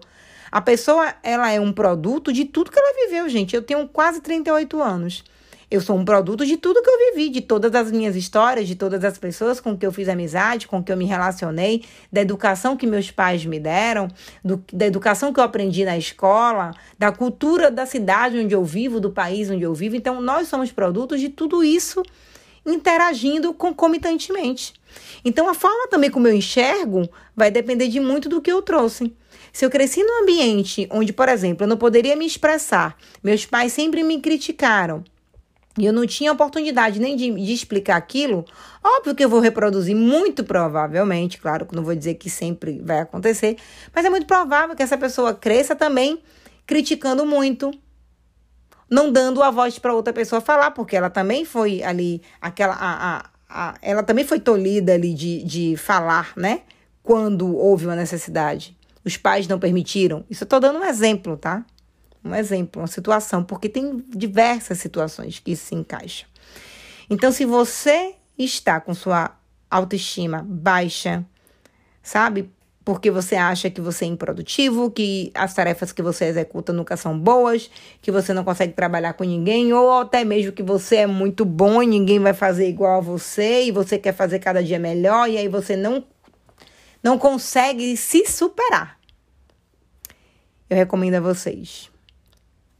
A 0.51 0.61
pessoa, 0.61 1.13
ela 1.21 1.51
é 1.51 1.59
um 1.59 1.73
produto 1.73 2.31
de 2.31 2.45
tudo 2.45 2.71
que 2.71 2.79
ela 2.79 3.05
viveu, 3.05 3.27
gente. 3.29 3.55
Eu 3.55 3.61
tenho 3.61 3.87
quase 3.87 4.21
38 4.21 4.81
anos. 4.81 5.23
Eu 5.69 5.81
sou 5.81 5.97
um 5.97 6.05
produto 6.05 6.45
de 6.45 6.55
tudo 6.55 6.81
que 6.81 6.89
eu 6.89 7.11
vivi, 7.11 7.29
de 7.29 7.41
todas 7.41 7.75
as 7.75 7.91
minhas 7.91 8.15
histórias, 8.15 8.65
de 8.65 8.73
todas 8.73 9.03
as 9.03 9.17
pessoas 9.17 9.59
com 9.59 9.77
que 9.77 9.85
eu 9.85 9.91
fiz 9.91 10.07
amizade, 10.07 10.65
com 10.65 10.81
que 10.81 10.89
eu 10.89 10.95
me 10.95 11.03
relacionei, 11.03 11.83
da 12.09 12.21
educação 12.21 12.77
que 12.77 12.87
meus 12.87 13.11
pais 13.11 13.45
me 13.45 13.59
deram, 13.59 14.07
do, 14.41 14.63
da 14.71 14.87
educação 14.87 15.33
que 15.33 15.41
eu 15.41 15.43
aprendi 15.43 15.83
na 15.83 15.97
escola, 15.97 16.71
da 16.97 17.11
cultura 17.11 17.69
da 17.69 17.85
cidade 17.85 18.39
onde 18.39 18.55
eu 18.55 18.63
vivo, 18.63 19.01
do 19.01 19.11
país 19.11 19.49
onde 19.49 19.63
eu 19.63 19.73
vivo. 19.73 19.97
Então, 19.97 20.21
nós 20.21 20.47
somos 20.47 20.71
produtos 20.71 21.19
de 21.19 21.27
tudo 21.27 21.61
isso 21.61 22.01
interagindo 22.65 23.53
concomitantemente. 23.53 24.73
Então, 25.25 25.49
a 25.49 25.53
forma 25.53 25.89
também 25.89 26.09
como 26.09 26.29
eu 26.29 26.33
enxergo 26.33 27.09
vai 27.35 27.51
depender 27.51 27.89
de 27.89 27.99
muito 27.99 28.29
do 28.29 28.41
que 28.41 28.51
eu 28.51 28.61
trouxe. 28.61 29.13
Se 29.57 29.65
eu 29.65 29.71
cresci 29.71 30.03
num 30.03 30.21
ambiente 30.21 30.87
onde, 30.91 31.11
por 31.11 31.27
exemplo, 31.27 31.63
eu 31.63 31.67
não 31.67 31.77
poderia 31.77 32.15
me 32.15 32.27
expressar, 32.27 32.95
meus 33.23 33.43
pais 33.43 33.73
sempre 33.73 34.03
me 34.03 34.21
criticaram, 34.21 35.03
e 35.79 35.83
eu 35.83 35.91
não 35.91 36.05
tinha 36.05 36.31
oportunidade 36.31 36.99
nem 36.99 37.15
de, 37.15 37.31
de, 37.31 37.53
explicar 37.53 37.95
aquilo, 37.95 38.45
óbvio 38.83 39.15
que 39.15 39.25
eu 39.25 39.27
vou 39.27 39.39
reproduzir 39.39 39.95
muito 39.95 40.43
provavelmente, 40.43 41.39
claro 41.39 41.65
que 41.65 41.75
não 41.75 41.83
vou 41.83 41.95
dizer 41.95 42.13
que 42.13 42.29
sempre 42.29 42.79
vai 42.83 42.99
acontecer, 42.99 43.57
mas 43.95 44.05
é 44.05 44.11
muito 44.11 44.27
provável 44.27 44.75
que 44.75 44.83
essa 44.83 44.95
pessoa 44.95 45.33
cresça 45.33 45.75
também 45.75 46.21
criticando 46.67 47.25
muito, 47.25 47.71
não 48.87 49.11
dando 49.11 49.41
a 49.41 49.49
voz 49.49 49.79
para 49.79 49.91
outra 49.91 50.13
pessoa 50.13 50.39
falar, 50.39 50.69
porque 50.69 50.95
ela 50.95 51.09
também 51.09 51.43
foi 51.43 51.81
ali, 51.81 52.21
aquela, 52.39 52.75
a, 52.75 53.17
a, 53.17 53.29
a, 53.49 53.73
ela 53.81 54.03
também 54.03 54.23
foi 54.23 54.39
tolhida 54.39 54.93
ali 54.93 55.15
de, 55.15 55.43
de 55.43 55.75
falar, 55.77 56.33
né? 56.37 56.61
Quando 57.01 57.55
houve 57.57 57.87
uma 57.87 57.95
necessidade 57.95 58.76
os 59.07 59.17
pais 59.17 59.47
não 59.47 59.57
permitiram. 59.57 60.23
Isso 60.29 60.43
eu 60.43 60.45
estou 60.45 60.59
dando 60.59 60.79
um 60.79 60.85
exemplo, 60.85 61.35
tá? 61.37 61.65
um 62.27 62.35
exemplo, 62.35 62.81
uma 62.81 62.87
situação, 62.87 63.43
porque 63.43 63.69
tem 63.69 64.03
diversas 64.09 64.77
situações 64.79 65.39
que 65.39 65.55
se 65.55 65.73
encaixam. 65.73 66.27
Então, 67.09 67.31
se 67.31 67.45
você 67.45 68.15
está 68.37 68.79
com 68.79 68.93
sua 68.93 69.35
autoestima 69.69 70.45
baixa, 70.47 71.25
sabe? 72.03 72.51
Porque 72.83 73.11
você 73.11 73.35
acha 73.35 73.69
que 73.69 73.81
você 73.81 74.05
é 74.05 74.07
improdutivo, 74.07 74.91
que 74.91 75.31
as 75.33 75.53
tarefas 75.53 75.91
que 75.91 76.01
você 76.01 76.25
executa 76.25 76.71
nunca 76.71 76.95
são 76.95 77.17
boas, 77.17 77.69
que 78.01 78.11
você 78.11 78.33
não 78.33 78.43
consegue 78.43 78.73
trabalhar 78.73 79.13
com 79.13 79.23
ninguém, 79.23 79.73
ou 79.73 79.99
até 79.99 80.23
mesmo 80.23 80.51
que 80.51 80.63
você 80.63 80.97
é 80.97 81.07
muito 81.07 81.43
bom 81.43 81.81
e 81.83 81.87
ninguém 81.87 82.19
vai 82.19 82.33
fazer 82.33 82.67
igual 82.67 82.99
a 82.99 83.01
você, 83.01 83.65
e 83.65 83.71
você 83.71 83.97
quer 83.97 84.13
fazer 84.13 84.39
cada 84.39 84.63
dia 84.63 84.79
melhor, 84.79 85.29
e 85.29 85.37
aí 85.37 85.47
você 85.47 85.75
não, 85.75 86.03
não 87.03 87.17
consegue 87.17 87.95
se 87.97 88.25
superar. 88.25 88.96
Eu 90.69 90.75
recomendo 90.75 91.15
a 91.15 91.21
vocês 91.21 91.89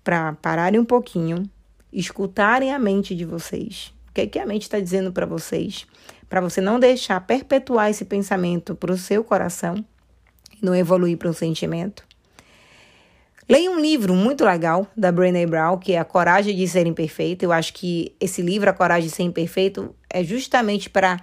para 0.03 0.33
pararem 0.33 0.79
um 0.79 0.85
pouquinho, 0.85 1.43
escutarem 1.91 2.73
a 2.73 2.79
mente 2.79 3.15
de 3.15 3.23
vocês. 3.23 3.93
O 4.09 4.13
que, 4.13 4.21
é 4.21 4.27
que 4.27 4.39
a 4.39 4.45
mente 4.45 4.63
está 4.63 4.79
dizendo 4.79 5.11
para 5.11 5.25
vocês? 5.25 5.85
Para 6.29 6.41
você 6.41 6.59
não 6.59 6.79
deixar 6.79 7.21
perpetuar 7.21 7.89
esse 7.89 8.03
pensamento 8.03 8.75
para 8.75 8.91
o 8.91 8.97
seu 8.97 9.23
coração 9.23 9.83
e 10.51 10.65
não 10.65 10.75
evoluir 10.75 11.17
para 11.17 11.29
um 11.29 11.33
sentimento. 11.33 12.03
Leia 13.47 13.71
um 13.71 13.79
livro 13.79 14.13
muito 14.13 14.43
legal 14.43 14.85
da 14.97 15.09
Brené 15.09 15.45
Brown, 15.45 15.77
que 15.77 15.93
é 15.93 15.99
A 15.99 16.03
Coragem 16.03 16.53
de 16.53 16.67
Ser 16.67 16.85
Imperfeito. 16.85 17.45
Eu 17.45 17.53
acho 17.53 17.73
que 17.73 18.13
esse 18.19 18.41
livro, 18.41 18.69
A 18.69 18.73
Coragem 18.73 19.07
de 19.07 19.15
Ser 19.15 19.23
Imperfeito, 19.23 19.95
é 20.09 20.21
justamente 20.21 20.89
para 20.89 21.17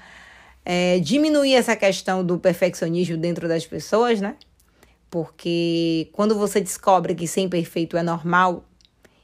é, 0.64 0.98
diminuir 1.00 1.55
essa 1.55 1.77
questão 1.77 2.24
do 2.24 2.38
perfeccionismo 2.38 3.18
dentro 3.18 3.46
das 3.46 3.66
pessoas, 3.66 4.22
né? 4.22 4.37
Porque 5.14 6.09
quando 6.11 6.35
você 6.35 6.61
descobre 6.61 7.14
que 7.14 7.29
ser 7.29 7.42
imperfeito 7.42 7.96
é 7.96 8.03
normal, 8.03 8.64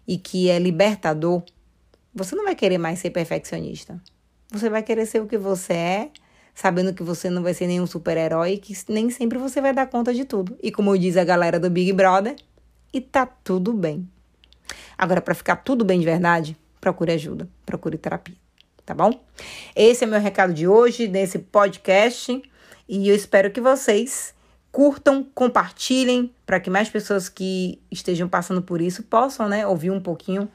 e 0.07 0.16
que 0.16 0.48
é 0.48 0.57
libertador, 0.57 1.42
você 2.14 2.37
não 2.37 2.44
vai 2.44 2.55
querer 2.55 2.79
mais 2.79 3.00
ser 3.00 3.11
perfeccionista. 3.11 4.00
Você 4.53 4.70
vai 4.70 4.85
querer 4.85 5.05
ser 5.05 5.20
o 5.20 5.26
que 5.26 5.37
você 5.37 5.72
é, 5.72 6.11
sabendo 6.55 6.94
que 6.94 7.03
você 7.03 7.29
não 7.29 7.42
vai 7.42 7.55
ser 7.55 7.66
nenhum 7.66 7.88
super-herói, 7.88 8.57
que 8.59 8.72
nem 8.88 9.11
sempre 9.11 9.37
você 9.37 9.61
vai 9.61 9.72
dar 9.72 9.88
conta 9.88 10.14
de 10.14 10.24
tudo. 10.24 10.57
E 10.62 10.70
como 10.70 10.96
diz 10.96 11.16
a 11.16 11.24
galera 11.24 11.59
do 11.59 11.68
Big 11.68 11.92
Brother, 11.92 12.37
e 12.94 13.00
tá 13.00 13.26
tudo 13.26 13.72
bem. 13.72 14.09
Agora, 14.96 15.20
para 15.20 15.35
ficar 15.35 15.57
tudo 15.57 15.85
bem 15.85 15.98
de 15.98 16.05
verdade, 16.05 16.57
procure 16.81 17.11
ajuda, 17.14 17.48
procure 17.66 17.98
terapia, 17.98 18.37
tá 18.87 18.94
bom? 18.94 19.11
Esse 19.74 20.05
é 20.05 20.07
meu 20.07 20.20
recado 20.20 20.55
de 20.55 20.68
hoje, 20.68 21.09
nesse 21.09 21.40
podcast, 21.40 22.40
e 22.88 23.09
eu 23.09 23.16
espero 23.16 23.50
que 23.50 23.61
vocês 23.61 24.38
curtam, 24.72 25.26
compartilhem, 25.35 26.33
para 26.46 26.61
que 26.61 26.70
mais 26.70 26.88
pessoas 26.88 27.28
que 27.28 27.80
estejam 27.90 28.28
passando 28.28 28.62
por 28.62 28.80
isso 28.80 29.02
possam 29.02 29.48
né, 29.48 29.66
ouvir 29.66 29.90
um 29.90 30.00
pouquinho 30.00 30.48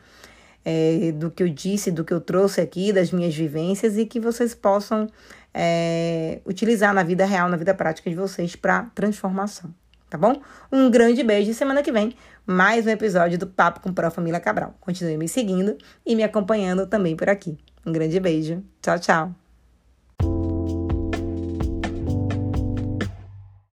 é, 0.63 1.11
do 1.11 1.29
que 1.29 1.43
eu 1.43 1.49
disse, 1.49 1.91
do 1.91 2.03
que 2.03 2.13
eu 2.13 2.19
trouxe 2.19 2.59
aqui, 2.61 2.91
das 2.91 3.11
minhas 3.11 3.35
vivências 3.35 3.97
e 3.97 4.05
que 4.05 4.19
vocês 4.19 4.55
possam 4.55 5.07
é, 5.53 6.39
utilizar 6.45 6.93
na 6.93 7.03
vida 7.03 7.25
real, 7.25 7.47
na 7.47 7.57
vida 7.57 7.73
prática 7.73 8.09
de 8.09 8.15
vocês 8.15 8.55
para 8.55 8.83
transformação. 8.95 9.73
Tá 10.09 10.17
bom? 10.17 10.41
Um 10.71 10.89
grande 10.89 11.23
beijo 11.23 11.51
e 11.51 11.53
semana 11.53 11.81
que 11.81 11.91
vem, 11.91 12.15
mais 12.45 12.85
um 12.85 12.89
episódio 12.89 13.37
do 13.37 13.47
Papo 13.47 13.79
com 13.79 13.93
Prof. 13.93 14.15
Família 14.15 14.39
Cabral. 14.39 14.75
Continue 14.79 15.17
me 15.17 15.27
seguindo 15.27 15.77
e 16.05 16.15
me 16.15 16.23
acompanhando 16.23 16.87
também 16.87 17.15
por 17.15 17.27
aqui. 17.27 17.57
Um 17.85 17.91
grande 17.91 18.19
beijo. 18.19 18.63
Tchau, 18.81 18.99
tchau. 18.99 19.44